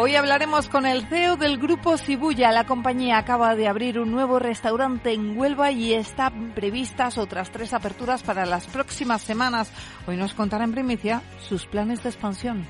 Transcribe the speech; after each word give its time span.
Hoy 0.00 0.14
hablaremos 0.14 0.68
con 0.68 0.86
el 0.86 1.08
CEO 1.08 1.34
del 1.34 1.58
grupo 1.58 1.98
Cibuya. 1.98 2.52
La 2.52 2.66
compañía 2.66 3.18
acaba 3.18 3.56
de 3.56 3.66
abrir 3.66 3.98
un 3.98 4.12
nuevo 4.12 4.38
restaurante 4.38 5.12
en 5.12 5.36
Huelva 5.36 5.72
y 5.72 5.92
están 5.92 6.52
previstas 6.54 7.18
otras 7.18 7.50
tres 7.50 7.72
aperturas 7.72 8.22
para 8.22 8.46
las 8.46 8.68
próximas 8.68 9.22
semanas. 9.22 9.72
Hoy 10.06 10.16
nos 10.16 10.34
contará 10.34 10.62
en 10.62 10.70
primicia 10.70 11.22
sus 11.48 11.66
planes 11.66 12.04
de 12.04 12.10
expansión. 12.10 12.64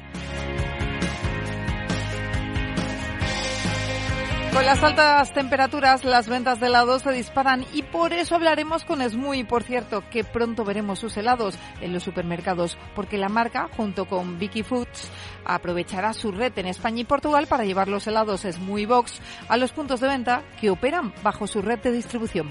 Con 4.53 4.65
las 4.65 4.83
altas 4.83 5.33
temperaturas, 5.33 6.05
las 6.05 6.29
ventas 6.29 6.59
de 6.59 6.67
helados 6.67 7.03
se 7.03 7.13
disparan 7.13 7.65
y 7.73 7.83
por 7.83 8.13
eso 8.13 8.35
hablaremos 8.35 8.85
con 8.85 9.09
Smui. 9.09 9.45
Por 9.45 9.63
cierto, 9.63 10.03
que 10.11 10.25
pronto 10.25 10.65
veremos 10.65 10.99
sus 10.99 11.17
helados 11.17 11.57
en 11.81 11.93
los 11.93 12.03
supermercados, 12.03 12.77
porque 12.95 13.19
la 13.19 13.29
marca, 13.29 13.69
junto 13.77 14.07
con 14.07 14.39
Vicky 14.39 14.63
Foods, 14.63 15.11
aprovechará 15.45 16.13
su 16.13 16.33
red 16.33 16.59
en 16.59 16.67
España 16.67 17.01
y 17.01 17.05
Portugal 17.05 17.47
para 17.47 17.65
llevar 17.65 17.89
los 17.89 18.07
helados 18.07 18.43
Smui 18.43 18.87
Box 18.87 19.21
a 19.49 19.57
los 19.57 19.73
puntos 19.73 20.01
de 20.01 20.09
venta 20.09 20.43
que 20.61 20.71
operan 20.71 21.15
bajo 21.23 21.47
su 21.47 21.63
red 21.63 21.79
de 21.81 21.93
distribución. 21.93 22.51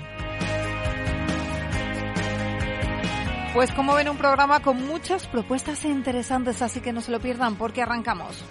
Pues 3.54 3.72
como 3.72 3.95
ven, 3.95 4.08
un 4.08 4.17
programa 4.17 4.61
con 4.61 4.86
muchas 4.86 5.26
propuestas 5.28 5.84
interesantes, 5.84 6.61
así 6.61 6.80
que 6.80 6.94
no 6.94 7.02
se 7.02 7.11
lo 7.11 7.20
pierdan 7.20 7.56
porque 7.56 7.82
arrancamos. 7.82 8.44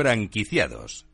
Franquiciados. 0.00 1.06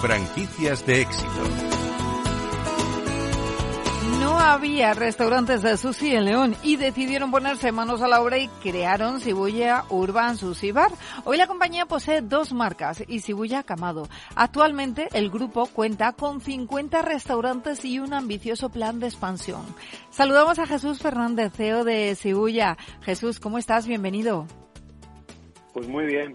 Franquicias 0.00 0.86
de 0.86 1.02
éxito. 1.02 1.79
No 4.40 4.46
había 4.46 4.94
restaurantes 4.94 5.60
de 5.60 5.76
sushi 5.76 6.14
en 6.16 6.24
León 6.24 6.56
y 6.62 6.76
decidieron 6.76 7.30
ponerse 7.30 7.72
manos 7.72 8.00
a 8.00 8.08
la 8.08 8.22
obra 8.22 8.38
y 8.38 8.48
crearon 8.48 9.18
Shibuya 9.18 9.84
Urban 9.90 10.38
Sushi 10.38 10.72
Bar. 10.72 10.90
Hoy 11.26 11.36
la 11.36 11.46
compañía 11.46 11.84
posee 11.84 12.22
dos 12.22 12.54
marcas 12.54 13.04
y 13.06 13.18
Shibuya 13.18 13.64
Kamado. 13.64 14.08
Actualmente 14.34 15.08
el 15.12 15.28
grupo 15.28 15.66
cuenta 15.66 16.14
con 16.14 16.40
50 16.40 17.02
restaurantes 17.02 17.84
y 17.84 17.98
un 17.98 18.14
ambicioso 18.14 18.70
plan 18.70 18.98
de 18.98 19.08
expansión. 19.08 19.60
Saludamos 20.08 20.58
a 20.58 20.66
Jesús 20.66 21.00
Fernández, 21.00 21.52
CEO 21.54 21.84
de 21.84 22.16
Shibuya. 22.18 22.78
Jesús, 23.02 23.40
¿cómo 23.40 23.58
estás? 23.58 23.86
Bienvenido. 23.86 24.46
Pues 25.74 25.86
muy 25.86 26.06
bien, 26.06 26.32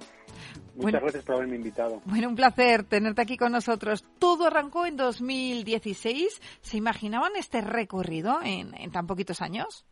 Muchas 0.76 1.02
gracias 1.02 1.24
por 1.24 1.36
haberme 1.36 1.56
invitado. 1.56 2.02
Bueno, 2.06 2.30
un 2.30 2.36
placer 2.36 2.84
tenerte 2.84 3.22
aquí 3.22 3.38
con 3.38 3.52
nosotros. 3.52 4.04
Todo 4.20 4.48
arrancó 4.48 4.86
en 4.86 4.98
2016. 4.98 6.42
¿Se 6.62 6.78
imaginaban 6.78 7.32
este 7.38 7.62
recorrido 7.62 8.40
en, 8.44 8.72
tan 8.92 9.08
poquitos 9.08 9.42
años? 9.42 9.86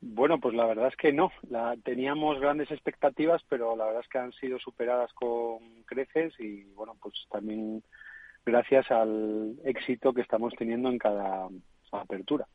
Bueno, 0.00 0.38
pues 0.40 0.54
la 0.54 0.66
verdad 0.66 0.88
es 0.88 0.96
que 0.96 1.12
no. 1.12 1.30
La, 1.48 1.76
teníamos 1.84 2.40
grandes 2.40 2.70
expectativas, 2.70 3.40
pero 3.48 3.76
la 3.76 3.86
verdad 3.86 4.02
es 4.02 4.08
que 4.08 4.18
han 4.18 4.32
sido 4.32 4.58
superadas 4.58 5.12
con 5.14 5.58
creces 5.86 6.34
y, 6.38 6.64
bueno, 6.74 6.96
pues 7.00 7.14
también 7.30 7.82
gracias 8.44 8.90
al 8.90 9.56
éxito 9.64 10.12
que 10.12 10.22
estamos 10.22 10.52
teniendo 10.58 10.88
en 10.88 10.98
cada 10.98 11.48
apertura. 11.92 12.46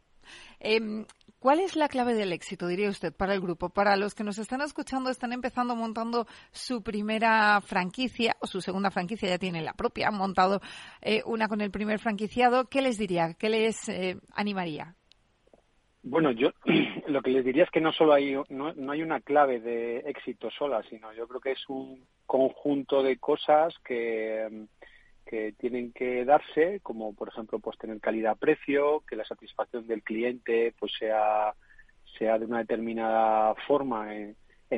Eh, 0.59 1.05
¿Cuál 1.39 1.59
es 1.59 1.75
la 1.75 1.87
clave 1.87 2.15
del 2.15 2.33
éxito, 2.33 2.67
diría 2.67 2.89
usted, 2.89 3.13
para 3.13 3.35
el 3.35 3.41
grupo? 3.41 3.69
Para 3.69 3.95
los 3.95 4.15
que 4.15 4.23
nos 4.23 4.39
están 4.39 4.61
escuchando, 4.61 5.11
están 5.11 5.33
empezando 5.33 5.75
montando 5.75 6.25
su 6.51 6.81
primera 6.81 7.61
franquicia 7.61 8.35
o 8.39 8.47
su 8.47 8.59
segunda 8.59 8.89
franquicia, 8.89 9.29
ya 9.29 9.37
tienen 9.37 9.63
la 9.63 9.73
propia, 9.73 10.07
han 10.07 10.17
montado 10.17 10.61
eh, 11.01 11.21
una 11.25 11.47
con 11.47 11.61
el 11.61 11.69
primer 11.69 11.99
franquiciado. 11.99 12.65
¿Qué 12.65 12.81
les 12.81 12.97
diría? 12.97 13.35
¿Qué 13.35 13.49
les 13.49 13.87
eh, 13.87 14.17
animaría? 14.33 14.95
Bueno, 16.01 16.31
yo 16.31 16.49
lo 17.07 17.21
que 17.21 17.31
les 17.31 17.45
diría 17.45 17.65
es 17.65 17.69
que 17.69 17.81
no 17.81 17.91
solo 17.91 18.13
hay 18.13 18.33
no, 18.49 18.73
no, 18.73 18.91
hay 18.91 19.03
una 19.03 19.19
clave 19.21 19.59
de 19.59 19.99
éxito 19.99 20.49
sola, 20.49 20.81
sino 20.89 21.13
yo 21.13 21.27
creo 21.27 21.41
que 21.41 21.51
es 21.51 21.69
un 21.69 22.03
conjunto 22.25 23.03
de 23.03 23.17
cosas 23.17 23.75
que 23.85 24.67
que 25.27 25.53
tienen 25.57 25.91
que 25.91 26.25
darse, 26.25 26.79
como 26.81 27.13
por 27.13 27.29
ejemplo 27.29 27.59
pues 27.59 27.77
tener 27.77 27.99
calidad-precio, 27.99 29.03
que 29.07 29.15
la 29.15 29.25
satisfacción 29.25 29.85
del 29.85 30.01
cliente 30.01 30.73
pues 30.79 30.93
sea, 30.97 31.53
sea 32.17 32.39
de 32.39 32.45
una 32.45 32.59
determinada 32.59 33.53
forma 33.67 34.15
en, 34.15 34.35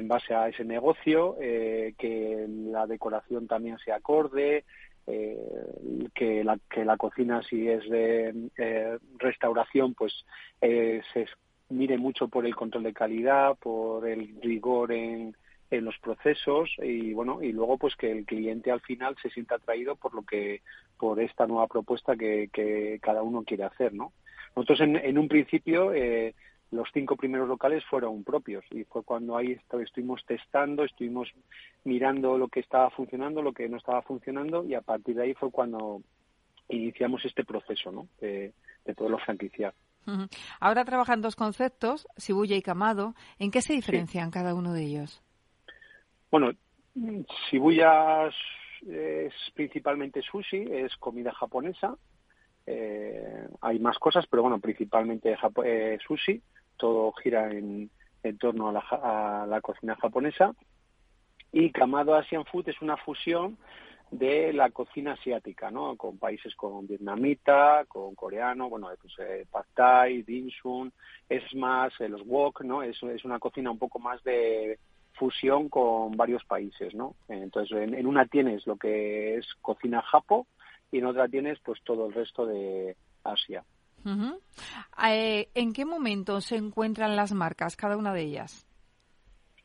base 0.07 0.33
a 0.33 0.47
ese 0.47 0.63
negocio, 0.65 1.37
eh, 1.39 1.93
que 1.97 2.45
la 2.47 2.85
decoración 2.85 3.47
también 3.47 3.77
sea 3.79 3.95
acorde, 3.95 4.65
eh, 5.07 5.37
que, 6.13 6.43
la, 6.43 6.59
que 6.69 6.85
la 6.85 6.97
cocina 6.97 7.41
si 7.43 7.67
es 7.67 7.89
de 7.89 8.49
eh, 8.57 8.97
restauración 9.17 9.95
pues 9.95 10.25
se 10.59 11.25
mire 11.69 11.97
mucho 11.97 12.27
por 12.27 12.45
el 12.45 12.55
control 12.55 12.83
de 12.83 12.93
calidad, 12.93 13.55
por 13.57 14.07
el 14.07 14.35
rigor 14.41 14.91
en 14.91 15.35
en 15.71 15.85
los 15.85 15.97
procesos 15.99 16.69
y 16.81 17.13
bueno 17.13 17.41
y 17.41 17.51
luego 17.51 17.77
pues 17.77 17.95
que 17.95 18.11
el 18.11 18.25
cliente 18.25 18.71
al 18.71 18.81
final 18.81 19.15
se 19.21 19.29
sienta 19.29 19.55
atraído 19.55 19.95
por 19.95 20.15
lo 20.15 20.23
que 20.23 20.61
por 20.97 21.19
esta 21.19 21.45
nueva 21.45 21.67
propuesta 21.67 22.15
que, 22.15 22.49
que 22.51 22.99
cada 23.01 23.21
uno 23.21 23.43
quiere 23.43 23.63
hacer 23.63 23.93
no 23.93 24.11
nosotros 24.55 24.81
en, 24.81 24.95
en 24.95 25.17
un 25.17 25.27
principio 25.27 25.93
eh, 25.93 26.33
los 26.71 26.87
cinco 26.93 27.15
primeros 27.15 27.47
locales 27.47 27.83
fueron 27.85 28.23
propios 28.23 28.63
y 28.71 28.83
fue 28.83 29.03
cuando 29.03 29.37
ahí 29.37 29.59
estuvimos 29.83 30.25
testando 30.25 30.83
estuvimos 30.83 31.29
mirando 31.83 32.37
lo 32.37 32.47
que 32.47 32.61
estaba 32.61 32.89
funcionando 32.89 33.41
lo 33.41 33.53
que 33.53 33.69
no 33.69 33.77
estaba 33.77 34.01
funcionando 34.01 34.65
y 34.65 34.73
a 34.73 34.81
partir 34.81 35.15
de 35.15 35.23
ahí 35.23 35.33
fue 35.35 35.51
cuando 35.51 36.01
iniciamos 36.69 37.23
este 37.25 37.43
proceso 37.43 37.91
no 37.91 38.07
de, 38.21 38.53
de 38.85 38.95
poderlo 38.95 39.19
franquiciar. 39.19 39.73
Ahora 40.59 40.85
trabajan 40.85 41.21
dos 41.21 41.35
conceptos, 41.35 42.07
Shibuya 42.17 42.55
y 42.55 42.61
Kamado. 42.61 43.13
¿En 43.37 43.51
qué 43.51 43.61
se 43.61 43.73
diferencian 43.73 44.31
cada 44.31 44.55
uno 44.55 44.73
de 44.73 44.83
ellos? 44.83 45.21
Bueno, 46.31 46.51
Shibuya 47.49 48.27
es 48.27 49.33
principalmente 49.53 50.21
sushi, 50.21 50.67
es 50.71 50.95
comida 50.97 51.33
japonesa. 51.33 51.95
Eh, 52.65 53.47
hay 53.61 53.79
más 53.79 53.97
cosas, 53.97 54.25
pero 54.27 54.43
bueno, 54.43 54.59
principalmente 54.59 55.35
eh, 55.65 55.97
sushi. 56.05 56.41
Todo 56.77 57.11
gira 57.13 57.49
en, 57.51 57.89
torno 58.39 58.69
a 58.69 58.73
la, 58.73 58.79
a 58.79 59.45
la, 59.47 59.59
cocina 59.61 59.95
japonesa. 59.95 60.53
Y 61.51 61.71
Kamado 61.71 62.15
Asian 62.15 62.45
Food 62.45 62.69
es 62.69 62.81
una 62.81 62.95
fusión 62.97 63.57
de 64.11 64.53
la 64.53 64.69
cocina 64.71 65.13
asiática, 65.13 65.69
¿no? 65.69 65.95
Con 65.95 66.17
países 66.17 66.55
como 66.55 66.81
vietnamita, 66.81 67.85
con 67.87 68.15
coreano, 68.15 68.69
bueno, 68.69 68.89
pues, 69.01 69.13
eh, 69.19 69.45
pad 69.49 69.65
thai, 69.73 70.23
dim 70.23 70.49
sum, 70.49 70.89
es 71.27 71.43
más 71.55 71.93
eh, 71.99 72.09
los 72.09 72.25
wok, 72.25 72.61
¿no? 72.61 72.81
Es, 72.81 73.01
es 73.03 73.23
una 73.23 73.39
cocina 73.39 73.69
un 73.71 73.77
poco 73.77 73.99
más 73.99 74.23
de 74.23 74.79
fusión 75.19 75.69
con 75.69 76.11
varios 76.13 76.43
países, 76.45 76.95
¿no? 76.95 77.15
Entonces, 77.27 77.77
en, 77.77 78.07
una 78.07 78.25
tienes 78.25 78.65
lo 78.65 78.77
que 78.77 79.35
es 79.35 79.45
cocina 79.61 80.01
japo 80.01 80.47
y 80.91 80.99
en 80.99 81.05
otra 81.05 81.27
tienes 81.27 81.59
pues 81.59 81.79
todo 81.83 82.07
el 82.07 82.13
resto 82.13 82.45
de 82.45 82.95
Asia. 83.23 83.63
Eh, 85.05 85.49
¿En 85.53 85.73
qué 85.73 85.85
momento 85.85 86.39
se 86.39 86.55
encuentran 86.55 87.17
las 87.17 87.33
marcas, 87.33 87.75
cada 87.75 87.97
una 87.97 88.13
de 88.13 88.21
ellas? 88.21 88.65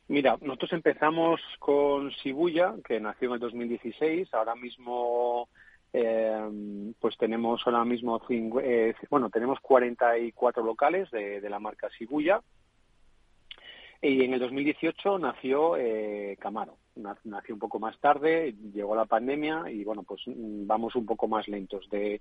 Mira, 0.08 0.36
nosotros 0.42 0.72
empezamos 0.72 1.40
con 1.60 2.08
Shibuya, 2.10 2.74
que 2.86 3.00
nació 3.00 3.28
en 3.28 3.34
el 3.34 3.40
2016. 3.40 4.34
Ahora 4.34 4.54
mismo, 4.56 5.48
eh, 5.92 6.92
pues 7.00 7.16
tenemos 7.16 7.62
ahora 7.64 7.84
mismo, 7.84 8.20
eh, 8.28 8.94
bueno, 9.08 9.30
tenemos 9.30 9.60
44 9.60 10.64
locales 10.64 11.10
de, 11.10 11.40
de 11.40 11.48
la 11.48 11.60
marca 11.60 11.88
Shibuya 11.96 12.42
y 14.04 14.22
en 14.22 14.34
el 14.34 14.40
2018 14.40 15.18
nació 15.18 15.76
eh, 15.78 16.36
Camaro. 16.38 16.76
nació 17.24 17.54
un 17.54 17.58
poco 17.58 17.78
más 17.78 17.98
tarde, 18.00 18.54
llegó 18.74 18.94
la 18.94 19.06
pandemia 19.06 19.64
y 19.70 19.82
bueno, 19.82 20.02
pues 20.02 20.20
mm, 20.26 20.66
vamos 20.66 20.94
un 20.94 21.06
poco 21.06 21.26
más 21.26 21.48
lentos. 21.48 21.88
De, 21.88 22.20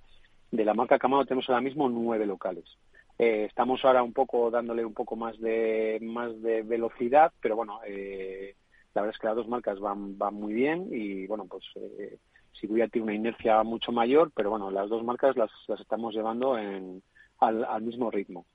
de 0.50 0.66
la 0.66 0.74
marca 0.74 0.98
Camado 0.98 1.26
tenemos 1.26 1.50
ahora 1.50 1.62
mismo 1.62 1.90
nueve 1.90 2.26
locales. 2.26 2.66
Eh, 3.20 3.46
estamos 3.50 3.84
ahora 3.84 4.02
un 4.02 4.14
poco 4.14 4.50
dándole 4.50 4.86
un 4.86 4.94
poco 4.94 5.18
más 5.18 5.38
de 5.40 6.00
más 6.02 6.42
de 6.42 6.62
velocidad, 6.62 7.34
pero 7.42 7.58
bueno, 7.58 7.82
eh, 7.86 8.56
la 8.94 9.02
verdad 9.02 9.16
es 9.16 9.20
que 9.20 9.28
las 9.28 9.36
dos 9.36 9.50
marcas 9.50 9.80
van 9.80 10.18
van 10.18 10.36
muy 10.36 10.54
bien 10.54 10.88
y 10.90 11.28
bueno, 11.28 11.46
pues 11.50 11.66
eh, 11.76 12.18
Shibuya 12.54 12.88
tiene 12.88 13.04
una 13.06 13.16
inercia 13.16 13.62
mucho 13.64 13.92
mayor, 13.92 14.32
pero 14.34 14.52
bueno, 14.52 14.72
las 14.72 14.88
dos 14.90 15.04
marcas 15.04 15.36
las, 15.36 15.52
las 15.68 15.82
estamos 15.82 16.16
llevando 16.16 16.58
en, 16.58 17.04
al, 17.40 17.66
al 17.66 17.82
mismo 17.82 18.10
ritmo. 18.10 18.46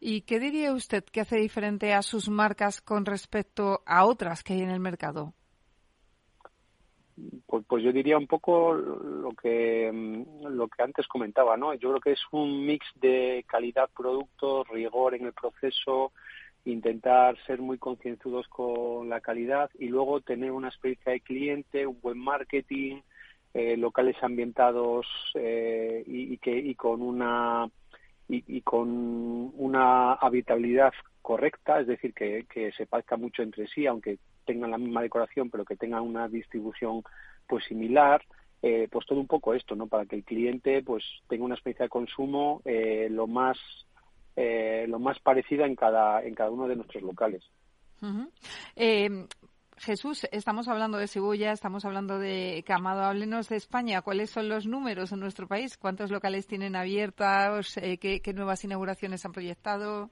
¿Y 0.00 0.22
qué 0.22 0.38
diría 0.38 0.72
usted 0.72 1.04
que 1.04 1.20
hace 1.20 1.36
diferente 1.36 1.92
a 1.92 2.02
sus 2.02 2.28
marcas 2.28 2.80
con 2.80 3.06
respecto 3.06 3.82
a 3.86 4.04
otras 4.04 4.42
que 4.42 4.54
hay 4.54 4.62
en 4.62 4.70
el 4.70 4.80
mercado? 4.80 5.34
Pues, 7.46 7.64
pues, 7.68 7.84
yo 7.84 7.92
diría 7.92 8.18
un 8.18 8.26
poco 8.26 8.74
lo 8.74 9.30
que 9.40 9.90
mm, 9.92 10.46
lo 10.48 10.66
que 10.66 10.82
antes 10.82 11.06
comentaba, 11.06 11.56
¿no? 11.56 11.72
Yo 11.74 11.90
creo 11.90 12.00
que 12.00 12.12
es 12.12 12.20
un 12.32 12.66
mix 12.66 12.84
de 12.96 13.44
calidad 13.46 13.88
producto, 13.96 14.64
rigor 14.64 15.14
en 15.14 15.26
el 15.26 15.32
proceso, 15.32 16.10
intentar 16.64 17.36
ser 17.46 17.60
muy 17.60 17.78
concienzudos 17.78 18.48
con 18.48 19.08
la 19.08 19.20
calidad 19.20 19.70
y 19.78 19.88
luego 19.88 20.20
tener 20.22 20.50
una 20.50 20.68
experiencia 20.68 21.12
de 21.12 21.20
cliente, 21.20 21.86
un 21.86 22.00
buen 22.00 22.18
marketing, 22.18 23.00
eh, 23.52 23.76
locales 23.76 24.16
ambientados 24.22 25.06
eh, 25.34 26.02
y, 26.06 26.36
que 26.38 26.58
y 26.58 26.74
con 26.74 27.02
una 27.02 27.68
y, 28.28 28.60
con 28.62 29.52
una 29.56 30.14
habitabilidad 30.14 30.92
correcta, 31.22 31.80
es 31.80 31.86
decir, 31.86 32.14
que, 32.14 32.72
se 32.76 32.86
parezca 32.86 33.16
mucho 33.16 33.42
entre 33.42 33.66
sí, 33.68 33.86
aunque 33.86 34.18
tengan 34.44 34.70
la 34.70 34.78
misma 34.78 35.02
decoración, 35.02 35.50
pero 35.50 35.64
que 35.64 35.76
tengan 35.76 36.02
una 36.02 36.28
distribución 36.28 37.02
pues 37.46 37.64
similar, 37.64 38.22
eh, 38.62 38.88
pues 38.90 39.06
todo 39.06 39.20
un 39.20 39.26
poco 39.26 39.52
esto, 39.52 39.74
¿no? 39.76 39.86
Para 39.86 40.06
que 40.06 40.16
el 40.16 40.24
cliente 40.24 40.82
pues 40.82 41.04
tenga 41.28 41.44
una 41.44 41.54
experiencia 41.54 41.84
de 41.84 41.90
consumo 41.90 42.62
eh, 42.64 43.08
lo 43.10 43.26
más 43.26 43.58
eh, 44.36 44.86
lo 44.88 44.98
más 44.98 45.18
parecida 45.20 45.66
en 45.66 45.76
cada 45.76 46.22
en 46.24 46.34
cada 46.34 46.50
uno 46.50 46.66
de 46.66 46.76
nuestros 46.76 47.02
locales. 47.02 47.42
Jesús, 49.78 50.26
estamos 50.30 50.68
hablando 50.68 50.98
de 50.98 51.08
Cebulla, 51.08 51.52
estamos 51.52 51.84
hablando 51.84 52.18
de 52.18 52.62
Camado. 52.66 53.02
Háblenos 53.02 53.48
de 53.48 53.56
España. 53.56 54.02
¿Cuáles 54.02 54.30
son 54.30 54.48
los 54.48 54.66
números 54.66 55.12
en 55.12 55.20
nuestro 55.20 55.48
país? 55.48 55.76
¿Cuántos 55.76 56.10
locales 56.10 56.46
tienen 56.46 56.76
abiertos? 56.76 57.74
¿qué, 58.00 58.20
¿Qué 58.22 58.32
nuevas 58.32 58.64
inauguraciones 58.64 59.24
han 59.24 59.32
proyectado? 59.32 60.10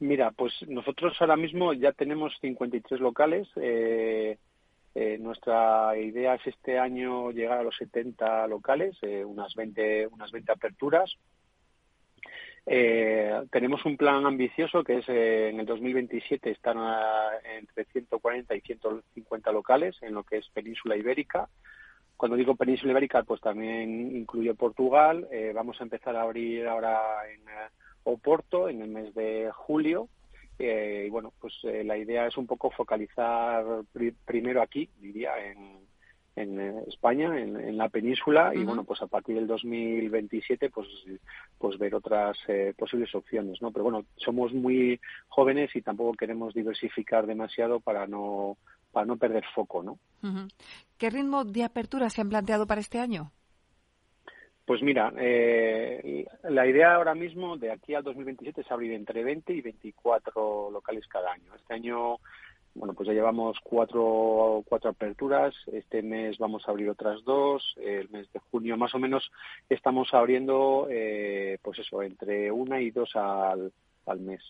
Mira, 0.00 0.30
pues 0.30 0.54
nosotros 0.66 1.14
ahora 1.20 1.36
mismo 1.36 1.74
ya 1.74 1.92
tenemos 1.92 2.32
53 2.40 3.00
locales. 3.00 3.48
Eh, 3.56 4.38
eh, 4.94 5.18
nuestra 5.18 5.96
idea 5.98 6.34
es 6.34 6.46
este 6.46 6.78
año 6.78 7.30
llegar 7.30 7.58
a 7.58 7.62
los 7.62 7.76
70 7.76 8.46
locales, 8.48 8.96
eh, 9.02 9.24
unas 9.24 9.54
20 9.54 10.08
unas 10.08 10.32
20 10.32 10.52
aperturas. 10.52 11.14
Tenemos 12.64 13.84
un 13.84 13.96
plan 13.96 14.26
ambicioso 14.26 14.84
que 14.84 14.98
es 14.98 15.08
en 15.08 15.60
el 15.60 15.66
2027 15.66 16.50
están 16.50 16.78
entre 17.58 17.84
140 17.86 18.54
y 18.54 18.60
150 18.60 19.52
locales 19.52 19.96
en 20.02 20.14
lo 20.14 20.22
que 20.22 20.38
es 20.38 20.48
Península 20.50 20.96
Ibérica. 20.96 21.48
Cuando 22.16 22.36
digo 22.36 22.54
Península 22.54 22.92
Ibérica, 22.92 23.22
pues 23.22 23.40
también 23.40 24.14
incluye 24.14 24.54
Portugal. 24.54 25.26
vamos 25.54 25.80
a 25.80 25.84
empezar 25.84 26.14
a 26.16 26.22
abrir 26.22 26.66
ahora 26.66 27.00
en 27.32 27.40
Oporto 28.04 28.68
en 28.68 28.82
el 28.82 28.88
mes 28.88 29.14
de 29.14 29.50
julio. 29.52 30.08
Eh, 30.58 31.04
y 31.06 31.10
bueno, 31.10 31.32
pues 31.40 31.54
eh, 31.64 31.82
la 31.84 31.96
idea 31.96 32.26
es 32.26 32.36
un 32.36 32.46
poco 32.46 32.70
focalizar 32.70 33.64
primero 34.26 34.60
aquí, 34.60 34.90
diría, 34.98 35.32
en, 35.42 35.88
en 36.36 36.60
eh, 36.60 36.84
España, 36.88 37.38
en, 37.38 37.76
la 37.76 37.88
península, 37.88 38.52
y 38.54 38.64
bueno, 38.64 38.84
pues 38.84 39.02
a 39.02 39.06
partir 39.06 39.34
del 39.34 39.46
2027, 39.46 40.70
pues, 40.70 40.88
pues 41.58 41.78
ver 41.78 41.94
otras 41.94 42.36
posibles 42.76 43.14
opciones, 43.14 43.60
¿no? 43.60 43.70
Pero 43.72 43.84
bueno, 43.84 44.04
somos 44.16 44.52
muy 44.52 45.00
jóvenes 45.28 45.74
y 45.74 45.82
tampoco 45.82 46.12
queremos 46.12 46.54
diversificar 46.54 47.26
demasiado 47.26 47.80
para 47.80 48.06
no 48.06 48.56
para 48.92 49.06
no 49.06 49.16
perder 49.16 49.44
foco, 49.54 49.82
¿no? 49.82 49.98
¿Qué 50.98 51.10
ritmo 51.10 51.44
de 51.44 51.64
apertura 51.64 52.10
se 52.10 52.20
han 52.20 52.28
planteado 52.28 52.66
para 52.66 52.80
este 52.80 52.98
año? 52.98 53.30
Pues 54.70 54.82
mira, 54.82 55.12
eh, 55.18 56.24
la 56.44 56.66
idea 56.66 56.94
ahora 56.94 57.14
mismo 57.14 57.56
de 57.56 57.72
aquí 57.72 57.94
al 57.94 58.04
2027 58.04 58.60
es 58.60 58.70
abrir 58.70 58.92
entre 58.92 59.24
20 59.24 59.52
y 59.52 59.60
24 59.62 60.70
locales 60.70 61.06
cada 61.08 61.32
año. 61.32 61.52
Este 61.56 61.74
año, 61.74 62.18
bueno, 62.74 62.94
pues 62.94 63.08
ya 63.08 63.12
llevamos 63.12 63.58
cuatro, 63.62 64.62
cuatro 64.68 64.90
aperturas. 64.90 65.54
Este 65.72 66.02
mes 66.02 66.38
vamos 66.38 66.62
a 66.66 66.70
abrir 66.70 66.88
otras 66.88 67.22
dos. 67.24 67.74
El 67.76 68.08
mes 68.10 68.32
de 68.32 68.40
junio, 68.50 68.76
más 68.76 68.94
o 68.94 68.98
menos, 68.98 69.30
estamos 69.68 70.08
abriendo, 70.12 70.86
eh, 70.90 71.58
pues 71.62 71.78
eso, 71.80 72.02
entre 72.02 72.50
una 72.50 72.80
y 72.80 72.90
dos 72.90 73.10
al, 73.14 73.72
al 74.06 74.20
mes. 74.20 74.42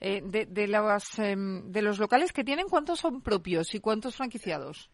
Eh, 0.00 0.22
de, 0.24 0.46
de, 0.46 0.64
em, 1.18 1.70
de 1.70 1.82
los 1.82 1.98
locales 1.98 2.32
que 2.32 2.44
tienen, 2.44 2.68
¿cuántos 2.68 3.00
son 3.00 3.20
propios 3.20 3.74
y 3.74 3.80
cuántos 3.80 4.16
franquiciados? 4.16 4.90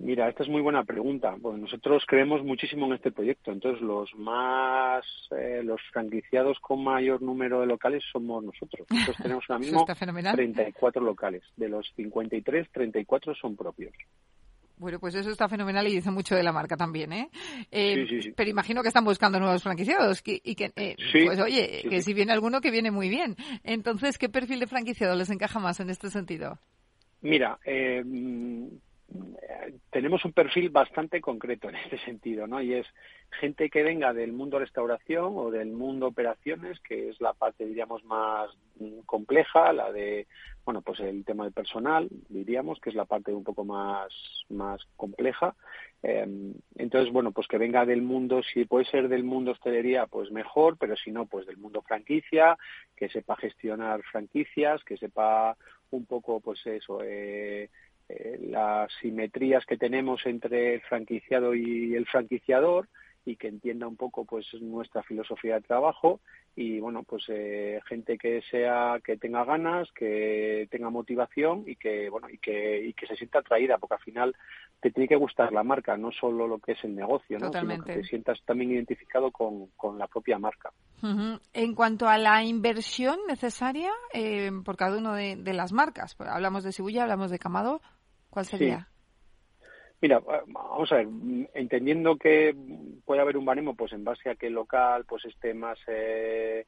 Mira, 0.00 0.28
esta 0.28 0.44
es 0.44 0.48
muy 0.48 0.62
buena 0.62 0.84
pregunta. 0.84 1.34
Bueno, 1.40 1.58
nosotros 1.58 2.04
creemos 2.06 2.44
muchísimo 2.44 2.86
en 2.86 2.92
este 2.92 3.10
proyecto. 3.10 3.50
Entonces, 3.50 3.82
los 3.82 4.14
más, 4.14 5.04
eh, 5.36 5.60
los 5.64 5.80
franquiciados 5.92 6.56
con 6.60 6.84
mayor 6.84 7.20
número 7.20 7.60
de 7.60 7.66
locales 7.66 8.04
somos 8.12 8.44
nosotros. 8.44 8.86
Nosotros 8.88 9.16
tenemos 9.22 9.44
ahora 9.48 9.58
mismo 9.58 9.84
34 9.84 11.02
locales. 11.02 11.42
De 11.56 11.68
los 11.68 11.84
53, 11.96 12.68
34 12.70 13.34
son 13.34 13.56
propios. 13.56 13.92
Bueno, 14.76 15.00
pues 15.00 15.16
eso 15.16 15.30
está 15.30 15.48
fenomenal 15.48 15.88
y 15.88 15.96
dice 15.96 16.12
mucho 16.12 16.36
de 16.36 16.44
la 16.44 16.52
marca 16.52 16.76
también, 16.76 17.12
¿eh? 17.12 17.30
eh 17.72 18.06
sí, 18.08 18.22
sí, 18.22 18.32
Pero 18.36 18.48
imagino 18.48 18.82
que 18.82 18.88
están 18.88 19.04
buscando 19.04 19.40
nuevos 19.40 19.64
franquiciados 19.64 20.22
y 20.24 20.54
que, 20.54 20.70
eh, 20.76 20.94
pues 21.26 21.40
oye, 21.40 21.82
que 21.90 22.00
si 22.00 22.14
viene 22.14 22.32
alguno 22.32 22.60
que 22.60 22.70
viene 22.70 22.92
muy 22.92 23.08
bien. 23.08 23.34
Entonces, 23.64 24.18
¿qué 24.18 24.28
perfil 24.28 24.60
de 24.60 24.68
franquiciado 24.68 25.16
les 25.16 25.30
encaja 25.30 25.58
más 25.58 25.80
en 25.80 25.90
este 25.90 26.10
sentido? 26.10 26.60
Mira, 27.22 27.58
eh, 27.64 28.04
tenemos 29.90 30.24
un 30.24 30.32
perfil 30.32 30.70
bastante 30.70 31.20
concreto 31.20 31.68
en 31.68 31.76
este 31.76 31.98
sentido, 32.04 32.46
¿no? 32.46 32.60
Y 32.60 32.74
es 32.74 32.86
gente 33.40 33.70
que 33.70 33.82
venga 33.82 34.12
del 34.12 34.32
mundo 34.32 34.58
restauración 34.58 35.32
o 35.36 35.50
del 35.50 35.70
mundo 35.70 36.08
operaciones, 36.08 36.78
que 36.80 37.08
es 37.10 37.20
la 37.20 37.32
parte, 37.32 37.66
diríamos, 37.66 38.04
más 38.04 38.50
compleja, 39.06 39.72
la 39.72 39.90
de, 39.90 40.26
bueno, 40.64 40.82
pues 40.82 41.00
el 41.00 41.24
tema 41.24 41.44
del 41.44 41.52
personal, 41.52 42.08
diríamos, 42.28 42.80
que 42.80 42.90
es 42.90 42.96
la 42.96 43.06
parte 43.06 43.32
un 43.32 43.44
poco 43.44 43.64
más, 43.64 44.12
más 44.50 44.80
compleja. 44.96 45.54
Em, 46.02 46.54
entonces, 46.76 47.12
bueno, 47.12 47.32
pues 47.32 47.48
que 47.48 47.58
venga 47.58 47.84
del 47.84 48.02
mundo, 48.02 48.42
si 48.42 48.66
puede 48.66 48.84
ser 48.84 49.08
del 49.08 49.24
mundo 49.24 49.52
hostelería, 49.52 50.06
pues 50.06 50.30
mejor, 50.30 50.76
pero 50.78 50.96
si 50.96 51.10
no, 51.10 51.26
pues 51.26 51.46
del 51.46 51.56
mundo 51.56 51.82
franquicia, 51.82 52.56
que 52.94 53.08
sepa 53.08 53.36
gestionar 53.36 54.02
franquicias, 54.02 54.84
que 54.84 54.96
sepa 54.96 55.56
un 55.90 56.06
poco, 56.06 56.40
pues 56.40 56.64
eso, 56.66 57.00
eh, 57.02 57.70
eh, 58.08 58.38
las 58.40 58.90
simetrías 59.00 59.64
que 59.66 59.76
tenemos 59.76 60.24
entre 60.26 60.74
el 60.74 60.80
franquiciado 60.82 61.54
y 61.54 61.94
el 61.94 62.06
franquiciador 62.06 62.88
y 63.24 63.36
que 63.36 63.48
entienda 63.48 63.86
un 63.86 63.96
poco 63.96 64.24
pues 64.24 64.46
nuestra 64.60 65.02
filosofía 65.02 65.56
de 65.56 65.60
trabajo 65.60 66.20
y 66.56 66.80
bueno 66.80 67.02
pues 67.02 67.24
eh, 67.28 67.80
gente 67.86 68.16
que 68.18 68.42
sea 68.50 68.98
que 69.04 69.16
tenga 69.16 69.44
ganas 69.44 69.88
que 69.92 70.66
tenga 70.70 70.90
motivación 70.90 71.64
y 71.66 71.76
que 71.76 72.08
bueno 72.08 72.28
y 72.30 72.38
que 72.38 72.86
y 72.86 72.94
que 72.94 73.06
se 73.06 73.16
sienta 73.16 73.40
atraída 73.40 73.78
porque 73.78 73.94
al 73.94 74.00
final 74.00 74.36
te 74.80 74.90
tiene 74.90 75.08
que 75.08 75.16
gustar 75.16 75.52
la 75.52 75.62
marca 75.62 75.96
no 75.96 76.10
solo 76.10 76.48
lo 76.48 76.58
que 76.58 76.72
es 76.72 76.82
el 76.84 76.96
negocio 76.96 77.38
¿no? 77.38 77.52
sino 77.52 77.84
que 77.84 77.92
te 77.92 78.04
sientas 78.04 78.40
también 78.44 78.72
identificado 78.72 79.30
con, 79.30 79.66
con 79.76 79.98
la 79.98 80.06
propia 80.06 80.38
marca. 80.38 80.72
En 81.52 81.74
cuanto 81.76 82.08
a 82.08 82.18
la 82.18 82.42
inversión 82.42 83.18
necesaria 83.28 83.92
eh, 84.12 84.50
por 84.64 84.76
cada 84.76 84.98
una 84.98 85.14
de, 85.14 85.36
de, 85.36 85.52
las 85.52 85.72
marcas 85.72 86.14
pues 86.16 86.28
hablamos 86.28 86.64
de 86.64 86.72
Shibuya 86.72 87.02
hablamos 87.02 87.30
de 87.30 87.38
Camado 87.38 87.80
¿Cuál 88.30 88.44
sería? 88.44 88.88
Mira, 90.00 90.20
vamos 90.46 90.92
a 90.92 90.96
ver, 90.96 91.08
entendiendo 91.54 92.16
que 92.16 92.54
puede 93.04 93.20
haber 93.20 93.36
un 93.36 93.44
baremo, 93.44 93.74
pues 93.74 93.92
en 93.92 94.04
base 94.04 94.30
a 94.30 94.36
que 94.36 94.46
el 94.46 94.52
local 94.52 95.04
pues 95.06 95.24
esté 95.24 95.54
más 95.54 95.78
eh, 95.88 96.66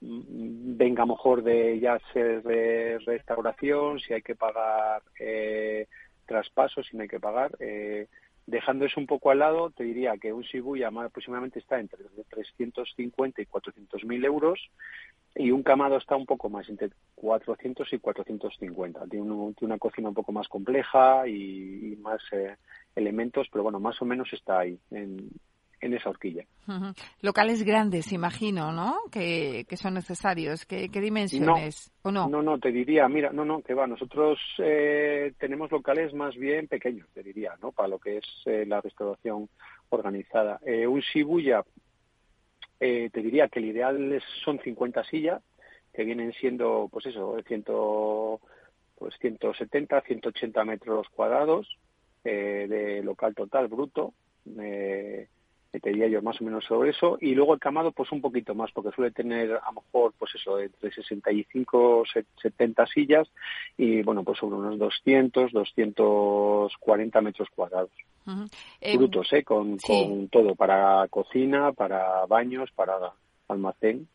venga 0.00 1.06
mejor 1.06 1.42
de 1.42 1.80
ya 1.80 1.98
ser 2.12 2.42
de 2.42 2.98
restauración, 3.06 3.98
si 4.00 4.12
hay 4.12 4.20
que 4.20 4.34
pagar 4.34 5.02
eh, 5.18 5.86
traspasos, 6.26 6.86
si 6.86 6.96
no 6.96 7.02
hay 7.02 7.08
que 7.08 7.20
pagar. 7.20 7.56
Eh, 7.60 8.08
dejando 8.46 8.84
eso 8.84 9.00
un 9.00 9.06
poco 9.06 9.30
al 9.30 9.40
lado, 9.40 9.70
te 9.70 9.84
diría 9.84 10.16
que 10.18 10.32
un 10.32 10.42
Shibuya 10.42 10.88
aproximadamente 10.88 11.58
está 11.58 11.80
entre 11.80 11.98
350 12.30 13.42
y 13.42 13.46
400 13.46 14.04
mil 14.04 14.24
euros 14.24 14.70
y 15.34 15.50
un 15.50 15.62
camado 15.62 15.96
está 15.96 16.16
un 16.16 16.26
poco 16.26 16.48
más, 16.48 16.68
entre 16.68 16.90
400 17.16 17.92
y 17.92 17.98
450. 17.98 19.06
Tiene, 19.06 19.30
una 19.30 19.78
cocina 19.78 20.08
un 20.08 20.14
poco 20.14 20.32
más 20.32 20.48
compleja 20.48 21.28
y, 21.28 21.96
más 22.00 22.22
eh, 22.32 22.56
elementos, 22.94 23.48
pero 23.50 23.64
bueno, 23.64 23.78
más 23.80 24.00
o 24.00 24.04
menos 24.04 24.32
está 24.32 24.60
ahí, 24.60 24.78
en, 24.90 25.28
en 25.80 25.94
esa 25.94 26.10
horquilla. 26.10 26.44
Locales 27.20 27.62
grandes, 27.62 28.12
imagino, 28.12 28.72
¿no? 28.72 28.96
Que, 29.10 29.64
son 29.76 29.94
necesarios. 29.94 30.64
¿Qué, 30.66 30.88
dimensiones? 30.88 31.92
No, 32.04 32.10
¿O 32.10 32.12
no? 32.12 32.28
No, 32.28 32.42
no, 32.42 32.58
te 32.58 32.72
diría, 32.72 33.08
mira, 33.08 33.30
no, 33.30 33.44
no, 33.44 33.62
que 33.62 33.74
va. 33.74 33.86
Nosotros 33.86 34.38
eh, 34.58 35.32
tenemos 35.38 35.70
locales 35.70 36.14
más 36.14 36.34
bien 36.34 36.66
pequeños, 36.66 37.08
te 37.12 37.22
diría, 37.22 37.54
¿no? 37.62 37.72
Para 37.72 37.88
lo 37.88 37.98
que 37.98 38.18
es 38.18 38.24
eh, 38.46 38.64
la 38.66 38.80
restauración 38.80 39.48
organizada. 39.90 40.60
Eh, 40.64 40.86
un 40.86 41.00
Shibuya, 41.00 41.62
te 42.78 43.10
diría 43.14 43.48
que 43.48 43.58
el 43.58 43.66
ideal 43.66 44.22
son 44.44 44.58
50 44.60 45.04
sillas, 45.04 45.42
que 45.94 46.04
vienen 46.04 46.32
siendo, 46.34 46.88
pues 46.92 47.06
eso, 47.06 47.36
ciento, 47.46 48.40
pues 48.98 49.14
170, 49.18 50.02
180 50.02 50.64
metros 50.64 51.08
cuadrados 51.08 51.78
de 52.22 53.02
local 53.04 53.34
total 53.34 53.68
bruto. 53.68 54.12
Eh, 54.58 55.28
metería 55.76 56.08
yo 56.08 56.22
más 56.22 56.40
o 56.40 56.44
menos 56.44 56.64
sobre 56.64 56.90
eso. 56.90 57.18
Y 57.20 57.34
luego 57.34 57.54
el 57.54 57.60
camado 57.60 57.92
pues 57.92 58.10
un 58.12 58.20
poquito 58.20 58.54
más 58.54 58.70
porque 58.72 58.94
suele 58.94 59.10
tener 59.10 59.52
a 59.52 59.72
lo 59.72 59.82
mejor 59.82 60.14
pues 60.18 60.34
eso 60.34 60.58
entre 60.58 60.90
65 60.90 62.04
70 62.42 62.86
sillas 62.86 63.28
y 63.76 64.02
bueno 64.02 64.24
pues 64.24 64.38
sobre 64.38 64.56
unos 64.56 64.78
200 64.78 65.52
240 65.52 67.20
metros 67.20 67.48
cuadrados. 67.54 67.90
Eh, 68.80 68.96
brutos 68.96 69.32
eh 69.32 69.44
con, 69.44 69.76
con 69.78 70.28
todo 70.28 70.54
para 70.54 71.06
cocina 71.08 71.72
para 71.72 72.26
baños 72.26 72.70
para 72.74 73.12
almacén. 73.48 74.08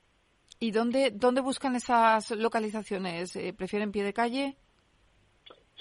Y 0.60 0.72
dónde 0.72 1.12
dónde 1.12 1.41
buscan 1.41 1.75
esas 1.75 2.32
localizaciones 2.32 3.36
eh, 3.36 3.53
prefieren 3.53 3.91
pie 3.91 4.03
de 4.03 4.13
calle 4.13 4.56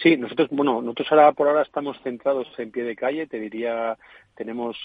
Sí, 0.02 0.16
nosotros, 0.16 0.48
bueno, 0.50 0.80
nosotros 0.80 1.08
ahora 1.10 1.32
por 1.32 1.46
ahora 1.46 1.62
estamos 1.62 1.94
centrados 2.02 2.46
en 2.56 2.70
pie 2.70 2.84
de 2.84 2.96
calle, 2.96 3.26
te 3.26 3.38
diría, 3.38 3.98
tenemos 4.34 4.78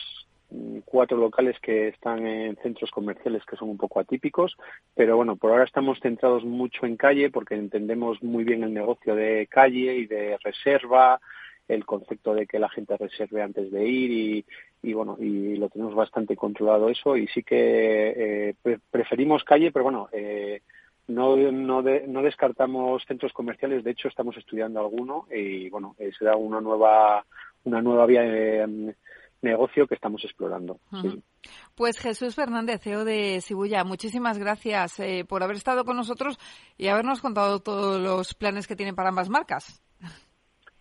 cuatro 0.86 1.18
locales 1.18 1.58
que 1.60 1.90
están 1.90 2.26
en 2.26 2.56
centros 2.58 2.92
comerciales 2.92 3.44
que 3.46 3.56
son 3.56 3.70
un 3.70 3.78
poco 3.78 4.00
atípicos, 4.00 4.56
pero 4.94 5.16
bueno, 5.16 5.36
por 5.36 5.52
ahora 5.52 5.64
estamos 5.64 6.00
centrados 6.00 6.44
mucho 6.44 6.86
en 6.86 6.98
calle 6.98 7.30
porque 7.30 7.56
entendemos 7.56 8.22
muy 8.24 8.44
bien 8.44 8.64
el 8.64 8.74
negocio 8.74 9.16
de 9.16 9.48
calle 9.50 9.96
y 9.96 10.06
de 10.06 10.38
reserva, 10.44 11.20
el 11.68 11.86
concepto 11.86 12.34
de 12.34 12.46
que 12.46 12.60
la 12.60 12.70
gente 12.70 12.98
reserve 12.98 13.42
antes 13.42 13.72
de 13.72 13.88
ir 13.88 14.46
y, 14.84 14.94
bueno, 14.94 15.18
y 15.20 15.56
lo 15.56 15.70
tenemos 15.70 15.96
bastante 15.96 16.36
controlado 16.36 16.90
eso 16.90 17.18
y 17.18 17.28
sí 17.28 17.42
que 17.44 18.54
eh, 18.64 18.78
preferimos 18.92 19.44
calle, 19.44 19.72
pero 19.72 19.84
bueno, 19.84 20.10
eh, 20.12 20.62
no, 21.08 21.36
no, 21.36 21.82
no 21.82 22.22
descartamos 22.22 23.04
centros 23.06 23.34
comerciales, 23.34 23.84
de 23.84 23.92
hecho 23.92 24.08
estamos 24.08 24.38
estudiando 24.38 24.80
alguno 24.80 25.28
y 25.32 25.70
bueno, 25.70 25.96
eh, 26.00 26.12
será 26.18 26.36
una 26.36 26.62
nueva, 26.62 27.26
una 27.64 27.82
nueva 27.82 28.06
vía 28.06 28.68
negocio 29.42 29.88
que 29.88 29.96
estamos 29.96 30.24
explorando. 30.24 30.80
Pues 31.76 32.00
Jesús 32.00 32.36
Fernández, 32.36 32.82
CEO 32.82 33.06
de 33.06 33.42
Sibuya, 33.42 33.84
muchísimas 33.84 34.38
gracias 34.38 35.00
eh, 35.00 35.26
por 35.28 35.44
haber 35.44 35.58
estado 35.58 35.86
con 35.86 35.96
nosotros 35.96 36.40
y 36.78 36.88
habernos 36.88 37.22
contado 37.22 37.60
todos 37.60 38.02
los 38.02 38.34
planes 38.34 38.68
que 38.68 38.76
tienen 38.76 38.96
para 38.96 39.10
ambas 39.10 39.30
marcas. 39.30 39.82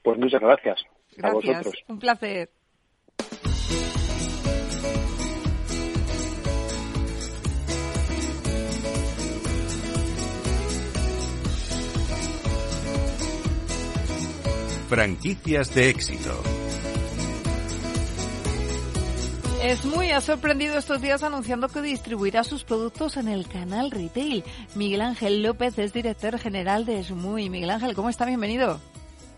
Pues 0.02 0.18
muchas 0.18 0.40
gracias. 0.40 0.82
Gracias, 1.16 1.54
a 1.56 1.58
vosotros. 1.58 1.84
un 1.88 1.98
placer. 1.98 2.50
Franquicias 14.88 15.74
de 15.74 15.90
éxito. 15.90 16.63
Es 19.64 19.86
muy 19.86 20.10
ha 20.10 20.20
sorprendido 20.20 20.76
estos 20.76 21.00
días 21.00 21.22
anunciando 21.22 21.68
que 21.68 21.80
distribuirá 21.80 22.44
sus 22.44 22.64
productos 22.64 23.16
en 23.16 23.28
el 23.28 23.48
canal 23.48 23.90
retail. 23.90 24.44
Miguel 24.76 25.00
Ángel 25.00 25.42
López 25.42 25.78
es 25.78 25.94
director 25.94 26.38
general 26.38 26.84
de 26.84 27.02
Smui. 27.02 27.48
Miguel 27.48 27.70
Ángel, 27.70 27.94
¿cómo 27.94 28.10
está? 28.10 28.26
Bienvenido. 28.26 28.78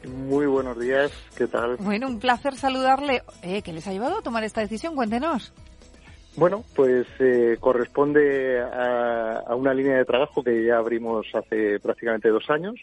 Muy 0.04 0.46
buenos 0.46 0.80
días, 0.80 1.12
¿qué 1.38 1.46
tal? 1.46 1.76
Bueno, 1.76 2.08
un 2.08 2.18
placer 2.18 2.56
saludarle. 2.56 3.22
Eh, 3.44 3.62
¿Qué 3.62 3.72
les 3.72 3.86
ha 3.86 3.92
llevado 3.92 4.18
a 4.18 4.22
tomar 4.22 4.42
esta 4.42 4.60
decisión? 4.60 4.96
Cuéntenos. 4.96 5.52
Bueno, 6.34 6.64
pues 6.74 7.06
eh, 7.20 7.56
corresponde 7.60 8.60
a, 8.60 9.54
una 9.54 9.72
línea 9.74 9.98
de 9.98 10.04
trabajo 10.04 10.42
que 10.42 10.64
ya 10.64 10.78
abrimos 10.78 11.28
hace 11.34 11.78
prácticamente 11.78 12.30
dos 12.30 12.50
años. 12.50 12.74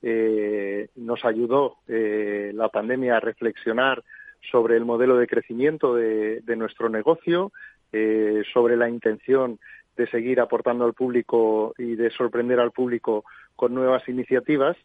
Eh, 0.00 0.86
nos 0.94 1.24
ayudó 1.24 1.78
eh, 1.88 2.52
la 2.54 2.68
pandemia 2.68 3.16
a 3.16 3.20
reflexionar 3.20 4.04
sobre 4.50 4.76
el 4.76 4.84
modelo 4.84 5.16
de 5.16 5.26
crecimiento 5.26 5.94
de, 5.94 6.42
nuestro 6.56 6.88
negocio, 6.88 7.52
eh, 7.92 8.42
sobre 8.52 8.76
la 8.76 8.88
intención 8.88 9.58
de 9.96 10.08
seguir 10.08 10.40
aportando 10.40 10.84
al 10.84 10.94
público 10.94 11.74
y 11.78 11.94
de 11.94 12.10
sorprender 12.10 12.60
al 12.60 12.72
público 12.72 13.24
con 13.56 13.74
nuevas 13.74 14.08
iniciativas. 14.08 14.76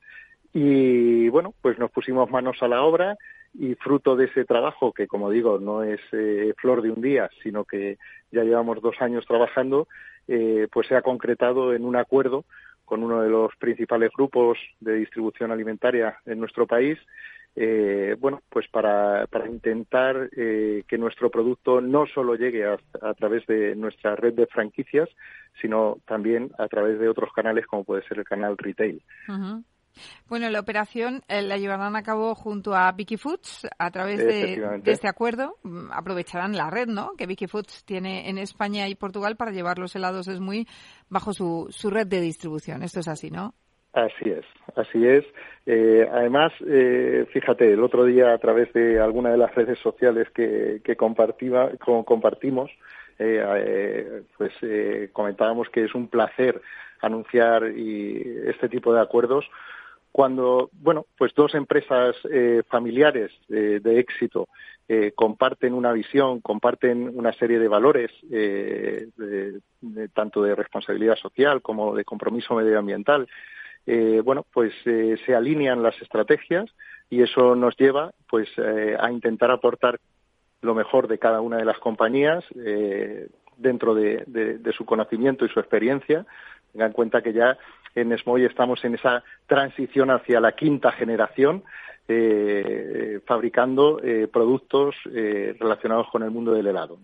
Y 0.53 1.29
bueno, 1.29 1.53
pues 1.61 1.77
nos 1.79 1.91
pusimos 1.91 2.29
manos 2.29 2.57
a 2.61 2.67
la 2.67 2.83
obra 2.83 3.17
y 3.53 3.75
fruto 3.75 4.15
de 4.15 4.25
ese 4.25 4.45
trabajo, 4.45 4.93
que 4.93 5.07
como 5.07 5.31
digo, 5.31 5.59
no 5.59 5.83
es 5.83 5.99
eh, 6.11 6.53
flor 6.57 6.81
de 6.81 6.91
un 6.91 7.01
día, 7.01 7.29
sino 7.41 7.65
que 7.65 7.97
ya 8.31 8.43
llevamos 8.43 8.81
dos 8.81 8.95
años 8.99 9.25
trabajando, 9.25 9.87
eh, 10.27 10.67
pues 10.71 10.87
se 10.87 10.95
ha 10.95 11.01
concretado 11.01 11.73
en 11.73 11.85
un 11.85 11.95
acuerdo 11.95 12.45
con 12.85 13.03
uno 13.03 13.21
de 13.21 13.29
los 13.29 13.55
principales 13.57 14.11
grupos 14.15 14.57
de 14.79 14.95
distribución 14.95 15.51
alimentaria 15.51 16.17
en 16.25 16.39
nuestro 16.39 16.65
país 16.67 16.97
eh, 17.55 18.15
bueno, 18.19 18.41
pues 18.49 18.67
para, 18.69 19.27
para 19.27 19.47
intentar 19.47 20.29
eh, 20.35 20.83
que 20.87 20.97
nuestro 20.97 21.29
producto 21.29 21.81
no 21.81 22.05
solo 22.05 22.35
llegue 22.35 22.65
a, 22.65 22.77
través 23.15 23.45
de 23.47 23.75
nuestra 23.75 24.15
red 24.15 24.33
de 24.33 24.47
franquicias, 24.47 25.09
sino 25.61 25.97
también 26.05 26.51
a 26.57 26.67
través 26.67 26.99
de 26.99 27.09
otros 27.09 27.31
canales 27.33 27.65
como 27.67 27.83
puede 27.83 28.07
ser 28.07 28.19
el 28.19 28.25
canal 28.25 28.57
retail. 28.57 29.01
Bueno, 30.27 30.49
la 30.49 30.59
operación 30.59 31.23
eh, 31.27 31.41
la 31.41 31.57
llevarán 31.57 31.95
a 31.95 32.03
cabo 32.03 32.35
junto 32.35 32.75
a 32.75 32.91
Vicky 32.91 33.17
Foods 33.17 33.67
a 33.77 33.91
través 33.91 34.19
de, 34.19 34.81
este 34.85 35.07
acuerdo. 35.07 35.57
Mm, 35.63 35.91
aprovecharán 35.91 36.55
la 36.55 36.69
red, 36.69 36.87
¿no? 36.87 37.13
Que 37.17 37.25
Vicky 37.25 37.47
Foods 37.47 37.83
tiene 37.83 38.29
en 38.29 38.37
España 38.37 38.87
y 38.87 38.95
Portugal 38.95 39.35
para 39.35 39.51
llevar 39.51 39.79
los 39.79 39.95
helados 39.95 40.27
es 40.27 40.39
muy 40.39 40.67
bajo 41.09 41.33
su, 41.33 41.67
su 41.71 41.89
red 41.89 42.07
de 42.07 42.21
distribución. 42.21 42.83
Esto 42.83 42.99
es 42.99 43.07
así, 43.07 43.31
¿no? 43.31 43.55
Así 43.93 44.29
es, 44.29 44.45
así 44.75 45.07
es. 45.07 45.25
Eh, 45.65 46.07
además, 46.11 46.53
eh, 46.67 47.25
fíjate, 47.33 47.73
el 47.73 47.83
otro 47.83 48.05
día 48.05 48.33
a 48.33 48.37
través 48.37 48.71
de 48.73 48.99
alguna 48.99 49.31
de 49.31 49.37
las 49.37 49.53
redes 49.55 49.79
sociales 49.79 50.29
que, 50.29 50.81
que 50.83 50.95
compartimos, 50.95 52.69
eh, 53.17 54.23
pues 54.37 54.53
comentábamos 55.11 55.69
que 55.69 55.85
es 55.85 55.95
un 55.95 56.07
placer 56.07 56.61
anunciar 57.01 57.63
este 57.63 58.69
tipo 58.69 58.93
de 58.93 59.01
acuerdos 59.01 59.45
cuando, 60.11 60.69
bueno, 60.73 61.05
pues 61.17 61.33
dos 61.33 61.55
empresas 61.55 62.15
familiares 62.67 63.31
de 63.47 63.99
éxito 63.99 64.47
comparten 65.15 65.73
una 65.73 65.91
visión, 65.91 66.41
comparten 66.41 67.11
una 67.13 67.33
serie 67.33 67.59
de 67.59 67.67
valores, 67.67 68.11
tanto 70.13 70.43
de 70.43 70.55
responsabilidad 70.55 71.15
social 71.15 71.61
como 71.61 71.95
de 71.95 72.05
compromiso 72.05 72.55
medioambiental, 72.55 73.27
eh, 73.91 74.21
bueno, 74.23 74.45
pues 74.53 74.71
eh, 74.85 75.17
se 75.25 75.33
alinean 75.33 75.81
las 75.81 75.99
estrategias 75.99 76.69
y 77.09 77.23
eso 77.23 77.55
nos 77.55 77.75
lleva 77.75 78.11
pues 78.29 78.47
eh, 78.57 78.95
a 78.99 79.11
intentar 79.11 79.49
aportar 79.49 79.99
lo 80.61 80.75
mejor 80.75 81.07
de 81.07 81.17
cada 81.17 81.41
una 81.41 81.57
de 81.57 81.65
las 81.65 81.79
compañías 81.79 82.45
dentro 83.57 83.95
de, 83.95 84.61
su 84.77 84.85
conocimiento 84.85 85.43
y 85.43 85.49
su 85.49 85.59
experiencia. 85.59 86.27
Tengan 86.71 86.89
en 86.89 86.93
cuenta 86.93 87.23
que 87.23 87.33
ya 87.33 87.57
en 87.95 88.15
SMOY 88.15 88.45
estamos 88.45 88.83
en 88.85 88.93
esa 88.93 89.23
transición 89.47 90.11
hacia 90.11 90.39
la 90.39 90.51
quinta 90.51 90.91
generación, 90.91 91.63
fabricando 93.25 94.01
productos 94.33 94.95
relacionados 95.05 96.09
con 96.11 96.23
el 96.23 96.29
mundo 96.29 96.51
del 96.51 96.67
helado. 96.67 96.99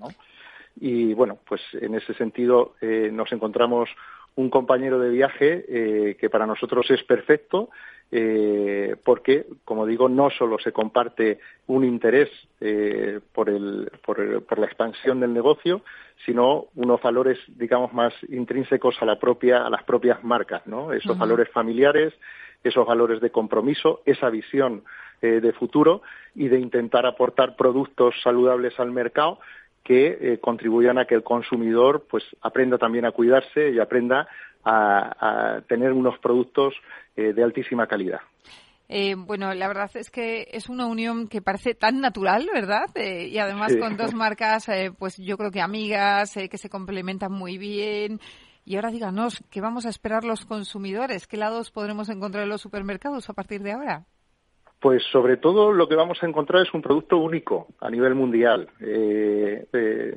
Y 0.75 1.13
bueno, 1.13 1.39
pues 1.47 1.61
en 1.73 1.95
ese 1.95 2.13
sentido 2.13 2.75
nos 2.81 3.31
encontramos 3.31 3.89
un 4.35 4.49
compañero 4.49 4.99
de 4.99 5.09
viaje 5.09 5.65
eh, 5.67 6.17
que 6.19 6.29
para 6.29 6.45
nosotros 6.45 6.89
es 6.89 7.03
perfecto 7.03 7.69
eh, 8.11 8.95
porque, 9.03 9.45
como 9.63 9.85
digo, 9.85 10.07
no 10.09 10.29
solo 10.29 10.59
se 10.59 10.71
comparte 10.71 11.39
un 11.67 11.83
interés 11.83 12.29
eh, 12.61 13.19
por, 13.33 13.49
el, 13.49 13.91
por, 14.05 14.59
la 14.59 14.65
expansión 14.65 15.19
del 15.19 15.33
negocio, 15.33 15.81
sino 16.25 16.67
unos 16.75 17.01
valores, 17.01 17.39
digamos, 17.47 17.93
más 17.93 18.13
intrínsecos 18.29 18.95
a, 19.01 19.05
la 19.05 19.17
propia, 19.17 19.65
a 19.65 19.69
las 19.69 19.83
propias 19.83 20.23
marcas, 20.23 20.67
¿no? 20.67 20.93
Esos 20.93 21.17
valores 21.17 21.49
familiares, 21.49 22.13
esos 22.63 22.85
valores 22.85 23.21
de 23.21 23.31
compromiso, 23.31 24.01
esa 24.05 24.29
visión 24.29 24.83
de 25.21 25.53
futuro 25.53 26.03
y 26.35 26.49
de 26.49 26.59
intentar 26.59 27.05
aportar 27.07 27.55
productos 27.55 28.13
saludables 28.21 28.79
al 28.79 28.91
mercado 28.91 29.39
que 29.85 30.17
eh, 30.19 30.39
contribuyan 30.41 30.97
a 30.97 31.05
que 31.05 31.15
el 31.15 31.23
consumidor 31.23 32.05
pues 32.09 32.25
aprenda 32.41 32.77
también 32.77 33.05
a 33.05 33.11
cuidarse 33.11 33.69
y 33.69 33.79
aprenda 33.79 34.27
a, 34.65 35.61
tener 35.69 35.93
unos 35.93 36.17
productos 36.17 36.73
eh, 37.15 37.33
de 37.33 37.43
altísima 37.43 37.85
calidad. 37.85 38.19
Eh, 38.87 39.15
bueno, 39.15 39.53
la 39.53 39.67
verdad 39.67 39.89
es 39.95 40.11
que 40.11 40.47
es 40.51 40.69
una 40.69 40.85
unión 40.85 41.27
que 41.27 41.41
parece 41.41 41.73
tan 41.73 42.01
natural, 42.01 42.47
¿verdad? 42.53 42.85
Eh, 42.95 43.27
y 43.27 43.37
además 43.37 43.75
con 43.79 43.97
dos 43.97 44.13
marcas, 44.15 44.69
eh, 44.69 44.91
pues 44.97 45.17
yo 45.17 45.37
creo 45.37 45.51
que 45.51 45.61
amigas, 45.61 46.33
que 46.33 46.57
se 46.57 46.69
complementan 46.69 47.31
muy 47.31 47.57
bien. 47.57 48.19
Y 48.63 48.75
ahora 48.75 48.91
díganos, 48.91 49.43
¿qué 49.51 49.61
vamos 49.61 49.85
a 49.85 49.89
esperar 49.89 50.23
los 50.23 50.45
consumidores? 50.45 51.27
¿Qué 51.27 51.37
lados 51.37 51.71
podremos 51.71 52.09
encontrar 52.09 52.43
en 52.43 52.49
los 52.49 52.61
supermercados 52.61 53.29
a 53.29 53.33
partir 53.33 53.61
de 53.61 53.73
ahora? 53.73 54.05
Pues 54.79 55.03
sobre 55.11 55.37
todo 55.37 55.71
lo 55.71 55.87
que 55.87 55.95
vamos 55.95 56.21
a 56.21 56.27
encontrar 56.27 56.61
es 56.61 56.73
un 56.73 56.81
producto 56.81 57.17
único 57.17 57.67
a 57.79 57.89
nivel 57.89 58.13
mundial. 58.13 58.67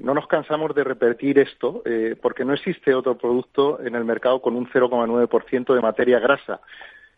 no 0.01 0.15
nos 0.15 0.27
cansamos 0.27 0.75
de 0.75 0.85
repetir 0.85 1.39
esto 1.39 1.83
porque 2.21 2.45
no 2.45 2.53
existe 2.53 2.95
otro 2.95 3.17
producto 3.17 3.81
en 3.81 3.95
el 3.95 4.05
mercado 4.05 4.43
con 4.43 4.57
un 4.57 4.69
0,9% 4.69 5.75
de 5.75 5.81
materia 5.81 6.19
grasa. 6.19 6.61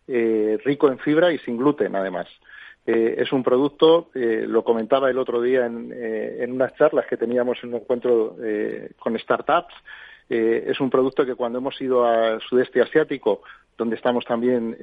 Eh, 0.07 0.59
rico 0.65 0.89
en 0.89 0.99
fibra 0.99 1.31
y 1.31 1.37
sin 1.39 1.57
gluten, 1.57 1.95
además. 1.95 2.27
Eh, 2.85 3.15
es 3.19 3.31
un 3.31 3.43
producto, 3.43 4.09
eh, 4.15 4.45
lo 4.47 4.63
comentaba 4.63 5.09
el 5.09 5.17
otro 5.17 5.41
día 5.41 5.65
en, 5.65 6.51
unas 6.51 6.75
charlas 6.75 7.05
que 7.05 7.17
teníamos 7.17 7.57
en 7.63 7.69
un 7.69 7.75
encuentro 7.75 8.35
con 8.99 9.17
startups, 9.17 9.73
es 10.27 10.79
un 10.79 10.89
producto 10.89 11.25
que 11.25 11.35
cuando 11.35 11.59
hemos 11.59 11.79
ido 11.81 12.05
al 12.05 12.39
sudeste 12.41 12.81
asiático, 12.81 13.41
donde 13.77 13.97
estamos 13.97 14.23
también 14.23 14.77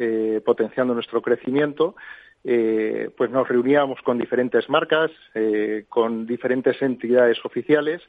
potenciando 0.44 0.92
nuestro 0.92 1.22
crecimiento, 1.22 1.96
pues 2.42 3.30
nos 3.30 3.48
reuníamos 3.48 4.00
con 4.02 4.18
diferentes 4.18 4.68
marcas, 4.68 5.10
con 5.88 6.26
diferentes 6.26 6.80
entidades 6.80 7.38
oficiales 7.44 8.00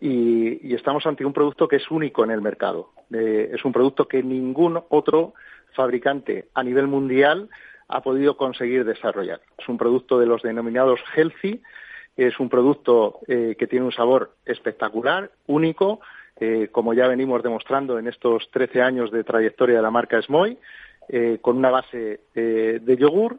y, 0.00 0.74
estamos 0.74 1.06
ante 1.06 1.24
un 1.24 1.32
producto 1.32 1.66
que 1.66 1.76
es 1.76 1.90
único 1.90 2.22
en 2.22 2.30
el 2.30 2.42
mercado. 2.42 2.90
es 3.10 3.64
un 3.64 3.72
producto 3.72 4.06
que 4.06 4.22
ningún 4.22 4.80
otro 4.88 5.34
fabricante 5.74 6.48
a 6.54 6.62
nivel 6.62 6.86
mundial 6.86 7.48
ha 7.88 8.02
podido 8.02 8.36
conseguir 8.36 8.84
desarrollar. 8.84 9.40
Es 9.58 9.68
un 9.68 9.78
producto 9.78 10.18
de 10.18 10.26
los 10.26 10.42
denominados 10.42 11.00
healthy, 11.14 11.62
es 12.16 12.40
un 12.40 12.48
producto 12.48 13.20
eh, 13.28 13.54
que 13.58 13.66
tiene 13.66 13.84
un 13.84 13.92
sabor 13.92 14.32
espectacular, 14.44 15.30
único, 15.46 16.00
eh, 16.40 16.68
como 16.72 16.94
ya 16.94 17.06
venimos 17.08 17.42
demostrando 17.42 17.98
en 17.98 18.08
estos 18.08 18.50
13 18.50 18.82
años 18.82 19.10
de 19.10 19.24
trayectoria 19.24 19.76
de 19.76 19.82
la 19.82 19.90
marca 19.90 20.20
Smoy, 20.22 20.58
eh, 21.08 21.38
con 21.40 21.56
una 21.56 21.70
base 21.70 22.20
de 22.34 22.96
yogur, 22.98 23.38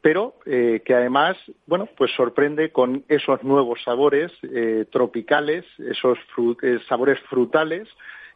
pero 0.00 0.34
que 0.44 0.94
además, 0.94 1.36
bueno, 1.66 1.88
pues 1.96 2.12
sorprende 2.12 2.70
con 2.70 3.04
esos 3.08 3.42
nuevos 3.42 3.82
sabores 3.82 4.30
tropicales, 4.90 5.64
esos 5.78 6.18
sabores 6.88 7.18
frutales 7.28 7.88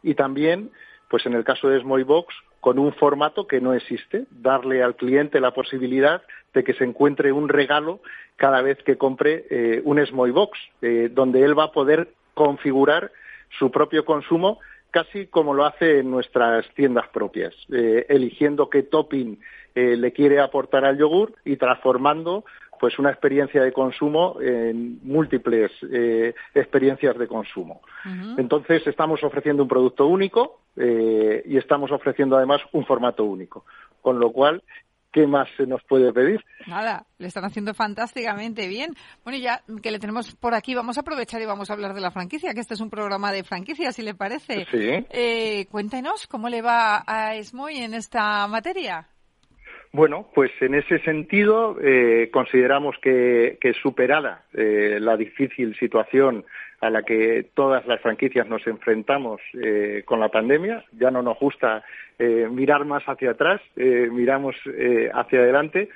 y 0.03 0.15
también, 0.15 0.71
pues 1.09 1.25
en 1.25 1.33
el 1.33 1.43
caso 1.43 1.69
de 1.69 1.79
Smoy 1.79 2.03
Box, 2.03 2.35
con 2.63 2.79
un 2.79 2.93
formato 2.93 3.45
que 3.45 3.59
no 3.59 3.73
existe, 3.73 4.23
darle 4.31 4.83
al 4.83 4.95
cliente 4.95 5.41
la 5.41 5.51
posibilidad 5.51 6.21
de 6.53 6.63
que 6.63 6.73
se 6.73 6.85
encuentre 6.85 7.33
un 7.33 7.49
regalo 7.49 7.99
cada 8.37 8.61
vez 8.61 8.81
que 8.83 8.97
compre 8.97 9.45
eh, 9.49 9.81
un 9.83 10.03
Smoy 10.05 10.31
Box, 10.31 10.57
eh, 10.81 11.09
donde 11.11 11.43
él 11.43 11.59
va 11.59 11.65
a 11.65 11.71
poder 11.73 12.13
configurar 12.33 13.11
su 13.59 13.69
propio 13.69 14.05
consumo 14.05 14.59
casi 14.93 15.27
como 15.27 15.53
lo 15.53 15.65
hace 15.65 15.99
en 15.99 16.11
nuestras 16.11 16.65
tiendas 16.75 17.07
propias, 17.09 17.53
eh, 17.71 18.05
eligiendo 18.07 18.69
qué 18.69 18.83
topping 18.83 19.39
le 19.75 20.11
quiere 20.11 20.39
aportar 20.39 20.85
al 20.85 20.99
yogur 20.99 21.33
y 21.43 21.57
transformando 21.57 22.45
pues 22.83 22.99
una 22.99 23.11
experiencia 23.11 23.63
de 23.63 23.71
consumo 23.71 24.41
en 24.41 24.99
múltiples 25.03 25.71
eh, 25.89 26.33
experiencias 26.53 27.17
de 27.17 27.27
consumo. 27.27 27.81
Entonces 28.37 28.85
estamos 28.85 29.23
ofreciendo 29.23 29.63
un 29.63 29.69
producto 29.69 30.05
único 30.05 30.59
eh, 30.75 31.43
y 31.45 31.55
estamos 31.55 31.93
ofreciendo 31.93 32.35
además 32.35 32.59
un 32.73 32.85
formato 32.85 33.23
único, 33.23 33.63
con 34.01 34.19
lo 34.19 34.33
cual 34.33 34.63
¿qué 35.13 35.27
más 35.27 35.47
se 35.55 35.65
nos 35.65 35.81
puede 35.83 36.11
pedir? 36.11 36.43
Nada, 36.67 37.05
le 37.19 37.27
están 37.27 37.45
haciendo 37.45 37.73
fantásticamente 37.73 38.67
bien. 38.67 38.95
Bueno, 39.23 39.39
ya 39.39 39.61
que 39.81 39.91
le 39.91 39.99
tenemos 39.99 40.35
por 40.35 40.55
aquí, 40.55 40.75
vamos 40.75 40.97
a 40.97 41.01
aprovechar 41.01 41.41
y 41.41 41.45
vamos 41.45 41.69
a 41.69 41.73
hablar 41.73 41.93
de 41.93 42.01
la 42.01 42.11
franquicia, 42.11 42.53
que 42.53 42.59
este 42.59 42.73
es 42.73 42.81
un 42.81 42.89
programa 42.89 43.31
de 43.31 43.43
franquicia, 43.43 43.93
si 43.93 44.01
le 44.01 44.15
parece. 44.15 44.65
Sí. 44.69 45.05
Eh, 45.09 45.67
cuéntenos 45.69 46.27
cómo 46.27 46.49
le 46.49 46.61
va 46.61 47.03
a 47.05 47.35
Esmoy 47.35 47.77
en 47.77 47.93
esta 47.93 48.47
materia. 48.47 49.07
Bueno, 49.95 50.25
pues 50.33 50.49
en 50.59 50.73
ese 50.73 50.97
sentido 51.03 51.77
eh, 51.79 52.31
consideramos 52.33 52.95
que, 52.99 53.59
que 53.61 53.73
superada 53.73 54.41
eh, 54.51 54.97
la 54.99 55.15
difícil 55.15 55.77
situación 55.77 56.45
a 56.81 56.89
la 56.89 57.03
que 57.03 57.45
todas 57.53 57.85
las 57.85 58.01
franquicias 58.01 58.47
nos 58.47 58.65
enfrentamos 58.65 59.39
eh, 59.53 60.01
con 60.03 60.19
la 60.19 60.29
pandemia, 60.29 60.83
ya 60.93 61.11
no 61.11 61.21
nos 61.21 61.37
gusta 61.39 61.83
mirar 62.19 62.85
más 62.85 63.03
hacia 63.05 63.31
atrás, 63.31 63.59
miramos 63.75 64.55
hacia 65.13 65.39
adelante 65.39 65.89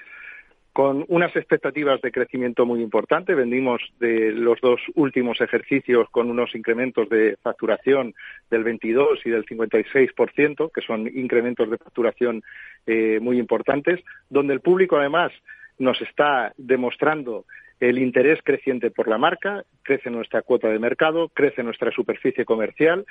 con 0.77 1.05
unas 1.07 1.35
expectativas 1.35 1.99
de 2.03 2.11
crecimiento 2.11 2.63
muy 2.63 2.83
importantes. 2.83 3.35
Vendimos 3.35 3.81
de 3.99 4.31
los 4.31 4.61
dos 4.61 4.79
últimos 4.93 5.41
ejercicios 5.41 6.07
con 6.11 6.29
unos 6.29 6.53
incrementos 6.53 7.09
de 7.09 7.35
facturación 7.41 8.13
del 8.51 8.63
22 8.63 9.25
y 9.25 9.31
del 9.31 9.43
56%, 9.43 10.71
que 10.71 10.81
son 10.81 11.07
incrementos 11.07 11.67
de 11.71 11.79
facturación 11.79 12.43
eh, 12.85 13.17
muy 13.19 13.39
importantes, 13.39 14.01
donde 14.29 14.53
el 14.53 14.59
público 14.59 14.97
además 14.97 15.31
nos 15.79 15.99
está 15.99 16.53
demostrando 16.57 17.45
el 17.79 17.97
interés 17.97 18.39
creciente 18.43 18.91
por 18.91 19.07
la 19.07 19.17
marca, 19.17 19.63
crece 19.81 20.11
nuestra 20.11 20.43
cuota 20.43 20.67
de 20.67 20.77
mercado, 20.77 21.29
crece 21.29 21.63
nuestra 21.63 21.89
superficie 21.89 22.45
comercial 22.45 23.03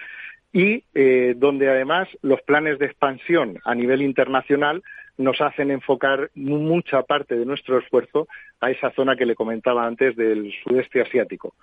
y 0.53 0.85
eh, 0.95 1.35
donde 1.37 1.69
además 1.69 2.07
los 2.23 2.41
planes 2.43 2.79
de 2.79 2.87
expansión 2.87 3.59
a 3.65 3.75
nivel 3.75 4.03
internacional 4.03 4.85
nos 5.19 5.41
hacen 5.41 5.71
enfocar 5.71 6.31
mucha 6.35 7.03
parte 7.03 7.37
de 7.37 7.47
nuestro 7.47 7.79
esfuerzo 7.79 8.29
a 8.61 8.71
esa 8.71 8.91
zona 8.93 9.17
que 9.17 9.27
le 9.27 9.35
comentaba 9.35 9.87
antes 9.87 10.17
del 10.17 10.53
sudeste 10.63 11.01
asiático. 11.01 11.55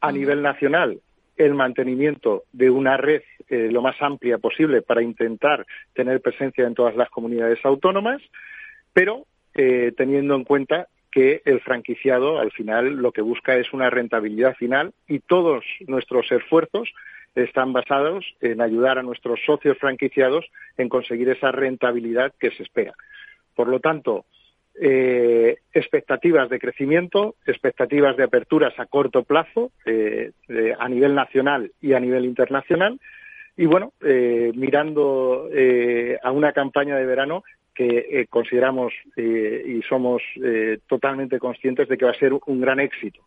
A 0.00 0.12
nivel 0.12 0.42
nacional, 0.42 1.00
el 1.36 1.54
mantenimiento 1.54 2.44
de 2.52 2.70
una 2.70 2.96
red 2.96 3.22
eh, 3.48 3.68
lo 3.70 3.80
más 3.80 4.00
amplia 4.00 4.38
posible 4.38 4.82
para 4.82 5.02
intentar 5.02 5.64
tener 5.94 6.20
presencia 6.20 6.66
en 6.66 6.74
todas 6.74 6.96
las 6.96 7.08
comunidades 7.10 7.64
autónomas, 7.64 8.20
pero 8.92 9.26
eh, 9.54 9.92
teniendo 9.96 10.34
en 10.34 10.44
cuenta 10.44 10.88
que 11.10 11.40
el 11.44 11.60
franquiciado 11.60 12.38
al 12.38 12.52
final 12.52 12.96
lo 12.96 13.12
que 13.12 13.22
busca 13.22 13.56
es 13.56 13.72
una 13.72 13.88
rentabilidad 13.88 14.56
final 14.56 14.92
y 15.06 15.20
todos 15.20 15.64
nuestros 15.86 16.30
esfuerzos 16.30 16.92
están 17.34 17.72
basados 17.72 18.24
en 18.40 18.60
ayudar 18.60 18.98
a 18.98 19.02
nuestros 19.02 19.40
socios 19.44 19.78
franquiciados 19.78 20.46
en 20.76 20.88
conseguir 20.88 21.28
esa 21.28 21.52
rentabilidad 21.52 22.32
que 22.38 22.50
se 22.50 22.62
espera. 22.62 22.94
Por 23.54 23.68
lo 23.68 23.80
tanto, 23.80 24.24
eh, 24.80 25.58
expectativas 25.72 26.48
de 26.48 26.60
crecimiento, 26.60 27.34
expectativas 27.44 28.16
de 28.16 28.22
aperturas 28.22 28.78
a 28.78 28.86
corto 28.86 29.24
plazo 29.24 29.72
eh, 29.84 30.30
a 30.78 30.88
nivel 30.88 31.16
nacional 31.16 31.72
y 31.80 31.94
a 31.94 32.00
nivel 32.00 32.24
internacional. 32.24 33.00
Y 33.56 33.66
bueno, 33.66 33.92
eh, 34.00 34.52
mirando 34.54 35.48
a 36.22 36.30
una 36.30 36.52
campaña 36.52 36.96
de 36.96 37.06
verano 37.06 37.42
que 37.74 38.26
consideramos 38.30 38.92
y 39.16 39.82
somos 39.82 40.22
totalmente 40.88 41.38
conscientes 41.38 41.88
de 41.88 41.96
que 41.96 42.04
va 42.04 42.10
a 42.12 42.18
ser 42.18 42.32
un 42.32 42.60
gran 42.60 42.80
éxito. 42.80 43.20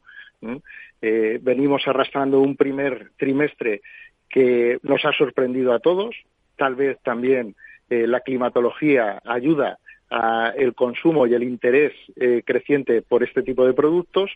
Eh, 1.01 1.39
venimos 1.41 1.87
arrastrando 1.87 2.39
un 2.39 2.55
primer 2.55 3.11
trimestre 3.17 3.81
que 4.29 4.79
nos 4.83 5.03
ha 5.05 5.13
sorprendido 5.13 5.73
a 5.73 5.79
todos. 5.79 6.15
Tal 6.57 6.75
vez 6.75 6.97
también 7.03 7.55
eh, 7.89 8.07
la 8.07 8.21
climatología 8.21 9.21
ayuda 9.25 9.77
a 10.09 10.53
el 10.55 10.73
consumo 10.73 11.25
y 11.25 11.33
el 11.33 11.43
interés 11.43 11.93
eh, 12.15 12.43
creciente 12.45 13.01
por 13.01 13.23
este 13.23 13.43
tipo 13.43 13.65
de 13.65 13.73
productos. 13.73 14.31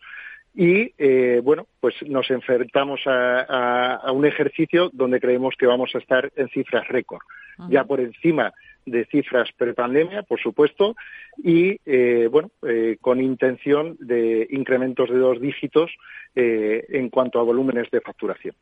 Y 0.58 0.94
bueno, 1.42 1.68
pues 1.82 1.96
nos 2.08 2.32
enfrentamos 2.32 3.02
a, 3.08 4.10
un 4.14 4.26
ejercicio 4.26 4.90
donde 4.94 5.20
creemos 5.20 5.54
que 5.60 5.66
vamos 5.66 5.94
a 5.94 5.98
estar 5.98 6.32
en 6.38 6.48
cifras 6.48 6.88
récord, 6.88 7.20
ya 7.68 7.84
por 7.84 8.00
encima 8.00 8.54
de 8.86 9.06
cifras 9.06 9.50
prepandemia, 9.58 10.24
por 10.24 10.40
supuesto, 10.40 10.96
y 11.44 11.78
eh, 11.86 12.28
bueno, 12.32 12.52
eh, 12.68 12.98
con 13.02 13.22
intención 13.22 13.98
de 14.00 14.48
incrementos 14.52 15.10
de 15.10 15.18
dos 15.18 15.42
dígitos 15.42 15.92
eh, 16.36 16.86
en 16.90 17.10
cuanto 17.10 17.40
a 17.40 17.44
volúmenes 17.44 17.90
de 17.92 18.02
facturación. 18.02 18.56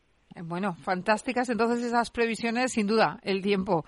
Bueno, 0.46 0.74
fantásticas 0.82 1.50
entonces 1.50 1.86
esas 1.86 2.10
previsiones, 2.10 2.72
sin 2.72 2.88
duda, 2.88 3.20
el 3.22 3.44
tiempo. 3.44 3.86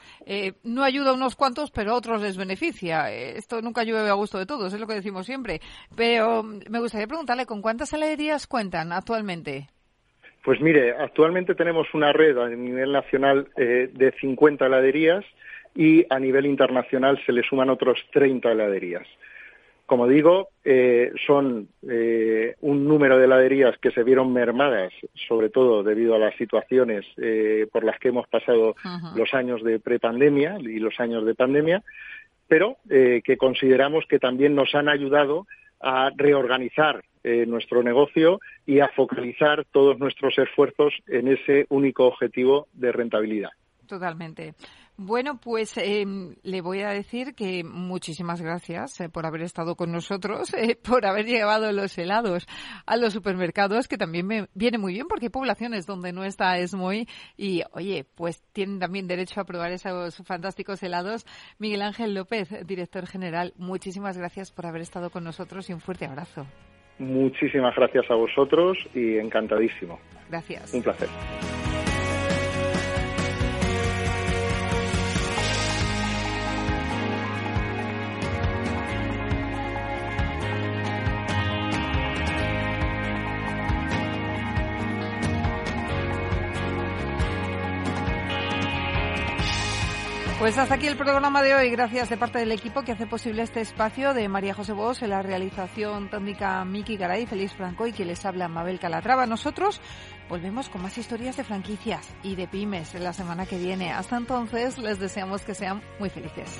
no 0.64 0.84
ayuda 0.84 1.10
a 1.10 1.14
unos 1.14 1.36
cuantos, 1.36 1.72
pero 1.72 1.92
a 1.92 1.96
otros 1.96 2.22
les 2.22 2.38
beneficia. 2.38 3.10
esto 3.10 3.64
nunca 3.64 3.84
llueve 3.84 4.10
a 4.10 4.14
gusto 4.14 4.38
de 4.38 4.46
todos, 4.46 4.72
es 4.72 4.80
lo 4.80 4.86
que 4.86 4.94
decimos 4.94 5.26
siempre. 5.26 5.60
Pero 5.96 6.44
mm, 6.44 6.60
me 6.70 6.80
gustaría 6.80 7.08
preguntarle, 7.08 7.48
¿con 7.48 7.64
cuántas 7.64 7.94
heladerías 7.94 8.46
cuentan 8.46 8.92
actualmente? 8.92 9.70
Pues 10.44 10.62
mire, 10.62 10.92
actualmente 10.92 11.56
tenemos 11.56 11.88
una 11.96 12.14
red 12.14 12.38
a 12.38 12.48
nivel 12.50 12.92
nacional 12.92 13.48
de 13.56 14.14
50 14.22 14.68
heladerías 14.68 15.26
y 15.76 16.06
a 16.10 16.20
nivel 16.20 16.46
internacional 16.46 17.22
se 17.26 17.34
le 17.34 17.44
suman 17.44 17.70
otros 17.70 18.00
30 18.12 18.52
heladerías. 18.52 19.08
Como 19.86 20.08
digo, 20.08 20.50
eh, 20.64 21.12
son 21.28 21.68
eh, 21.88 22.56
un 22.62 22.88
número 22.88 23.20
de 23.20 23.26
heladerías 23.26 23.78
que 23.78 23.92
se 23.92 24.04
vieron 24.04 24.34
mermadas, 24.34 24.92
sobre 25.28 25.50
todo 25.50 25.84
debido 25.84 26.16
a 26.16 26.20
las 26.20 26.36
situaciones 26.38 27.06
eh, 27.18 27.68
por 27.72 27.84
las 27.84 28.00
que 28.00 28.08
hemos 28.08 28.28
pasado 28.28 28.76
los 29.16 29.34
años 29.36 29.64
de 29.64 29.80
prepandemia 29.80 30.58
y 30.60 30.80
los 30.80 31.00
años 31.00 31.24
de 31.24 31.36
pandemia, 31.36 31.84
pero 32.48 32.78
que 32.88 33.38
consideramos 33.38 34.06
que 34.08 34.20
también 34.20 34.54
nos 34.54 34.76
han 34.76 34.88
ayudado 34.88 35.48
a 35.82 36.12
reorganizar 36.16 37.04
nuestro 37.48 37.82
negocio 37.82 38.40
y 38.68 38.82
a 38.82 38.90
focalizar 38.90 39.66
todos 39.72 39.98
nuestros 39.98 40.38
esfuerzos 40.38 40.94
en 41.08 41.28
ese 41.28 41.66
único 41.70 42.06
objetivo 42.06 42.68
de 42.74 42.92
rentabilidad. 42.92 43.50
Totalmente. 43.88 44.54
Bueno, 44.98 45.38
pues 45.42 45.78
em, 45.78 46.36
le 46.44 46.62
voy 46.62 46.82
a 46.82 46.90
decir 46.90 47.36
que 47.36 47.66
muchísimas 47.66 48.42
gracias 48.42 49.02
eh, 49.02 49.10
por 49.10 49.26
haber 49.26 49.42
estado 49.42 49.76
con 49.76 49.92
nosotros, 49.92 50.54
eh, 50.54 50.78
por 50.82 51.06
haber 51.06 51.26
llevado 51.26 51.72
los 51.74 51.98
helados 51.98 52.48
a 52.86 52.96
los 52.96 53.12
supermercados, 53.12 53.90
que 53.90 53.98
también 53.98 54.26
me 54.26 54.48
viene 54.54 54.78
muy 54.78 54.94
bien 54.94 55.08
porque 55.10 55.26
hay 55.26 55.30
poblaciones 55.30 55.86
donde 55.86 56.14
no 56.14 56.24
está 56.24 56.58
Esmoy 56.58 57.10
y, 57.36 57.64
oye, 57.74 58.06
pues 58.16 58.42
tienen 58.54 58.80
también 58.80 59.08
derecho 59.08 59.42
a 59.42 59.46
probar 59.46 59.72
esos 59.74 60.16
fantásticos 60.26 60.82
helados. 60.82 61.26
Miguel 61.60 61.82
Ángel 61.82 62.14
López, 62.14 62.50
director 62.66 63.06
general, 63.06 63.54
muchísimas 63.58 64.18
gracias 64.18 64.52
por 64.52 64.66
haber 64.66 64.82
estado 64.82 65.10
con 65.10 65.26
nosotros 65.26 65.70
y 65.70 65.74
un 65.74 65.82
fuerte 65.82 66.06
abrazo. 66.06 66.48
Muchísimas 67.00 67.76
gracias 67.76 68.10
a 68.10 68.16
vosotros 68.16 68.78
y 68.94 69.18
encantadísimo. 69.18 70.00
Gracias. 70.30 70.74
Un 70.74 70.84
placer. 70.84 71.10
Pues 90.40 90.58
hasta 90.58 90.76
aquí 90.76 90.88
el 90.88 90.98
programa 90.98 91.42
de 91.42 91.56
hoy. 91.56 91.70
Gracias 91.70 92.10
de 92.10 92.18
parte 92.18 92.40
del 92.40 92.52
equipo 92.52 92.84
que 92.84 92.92
hace 92.92 93.08
posible 93.08 93.42
este 93.42 93.62
espacio 93.62 94.14
de 94.14 94.28
María 94.28 94.54
José 94.54 94.74
Bos 94.74 95.02
en 95.02 95.12
la 95.12 95.22
realización 95.22 96.10
técnica 96.10 96.66
Miki 96.66 96.98
Garay, 96.98 97.26
Feliz 97.26 97.54
Franco 97.54 97.88
y 97.88 97.94
que 97.94 98.04
les 98.04 98.26
habla 98.26 98.50
Mabel 98.50 98.78
Calatrava. 98.78 99.26
Nosotros 99.26 99.80
volvemos 100.28 100.68
con 100.68 100.82
más 100.82 100.98
historias 100.98 101.38
de 101.38 101.46
franquicias 101.46 102.14
y 102.22 102.36
de 102.36 102.48
pymes 102.48 102.94
en 102.96 103.06
la 103.06 103.14
semana 103.14 103.46
que 103.46 103.58
viene. 103.58 103.94
Hasta 103.94 104.18
entonces 104.18 104.78
les 104.78 105.00
deseamos 105.00 105.44
que 105.44 105.56
sean 105.56 105.82
muy 106.00 106.10
felices. 106.10 106.60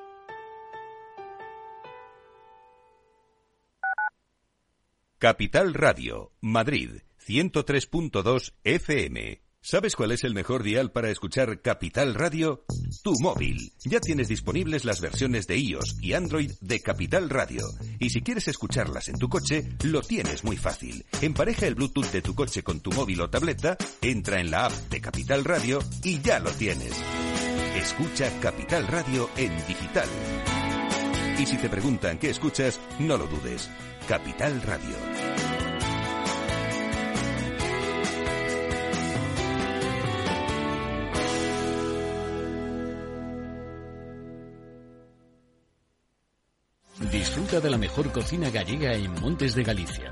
Capital 5.21 5.75
Radio, 5.75 6.31
Madrid, 6.41 7.03
103.2 7.27 8.53
FM. 8.63 9.39
¿Sabes 9.61 9.95
cuál 9.95 10.13
es 10.13 10.23
el 10.23 10.33
mejor 10.33 10.63
dial 10.63 10.91
para 10.91 11.11
escuchar 11.11 11.61
Capital 11.61 12.15
Radio? 12.15 12.65
Tu 13.03 13.13
móvil. 13.21 13.71
Ya 13.85 13.99
tienes 13.99 14.29
disponibles 14.29 14.83
las 14.83 14.99
versiones 14.99 15.45
de 15.45 15.59
iOS 15.59 16.01
y 16.01 16.13
Android 16.13 16.49
de 16.61 16.79
Capital 16.79 17.29
Radio. 17.29 17.61
Y 17.99 18.09
si 18.09 18.23
quieres 18.23 18.47
escucharlas 18.47 19.09
en 19.09 19.19
tu 19.19 19.29
coche, 19.29 19.63
lo 19.83 20.01
tienes 20.01 20.43
muy 20.43 20.57
fácil. 20.57 21.05
Empareja 21.21 21.67
el 21.67 21.75
Bluetooth 21.75 22.11
de 22.11 22.23
tu 22.23 22.33
coche 22.33 22.63
con 22.63 22.79
tu 22.79 22.89
móvil 22.91 23.21
o 23.21 23.29
tableta, 23.29 23.77
entra 24.01 24.41
en 24.41 24.49
la 24.49 24.65
app 24.65 24.73
de 24.89 25.01
Capital 25.01 25.45
Radio 25.45 25.83
y 26.03 26.19
ya 26.21 26.39
lo 26.39 26.49
tienes. 26.49 26.99
Escucha 27.75 28.39
Capital 28.39 28.87
Radio 28.87 29.29
en 29.37 29.55
digital. 29.67 30.09
Y 31.37 31.45
si 31.45 31.57
te 31.57 31.69
preguntan 31.69 32.17
qué 32.17 32.29
escuchas, 32.29 32.79
no 32.99 33.17
lo 33.17 33.27
dudes. 33.27 33.69
Capital 34.07 34.61
Radio. 34.61 34.95
Disfruta 47.11 47.59
de 47.59 47.69
la 47.69 47.77
mejor 47.77 48.11
cocina 48.11 48.49
gallega 48.49 48.93
en 48.93 49.11
Montes 49.19 49.55
de 49.55 49.63
Galicia. 49.63 50.11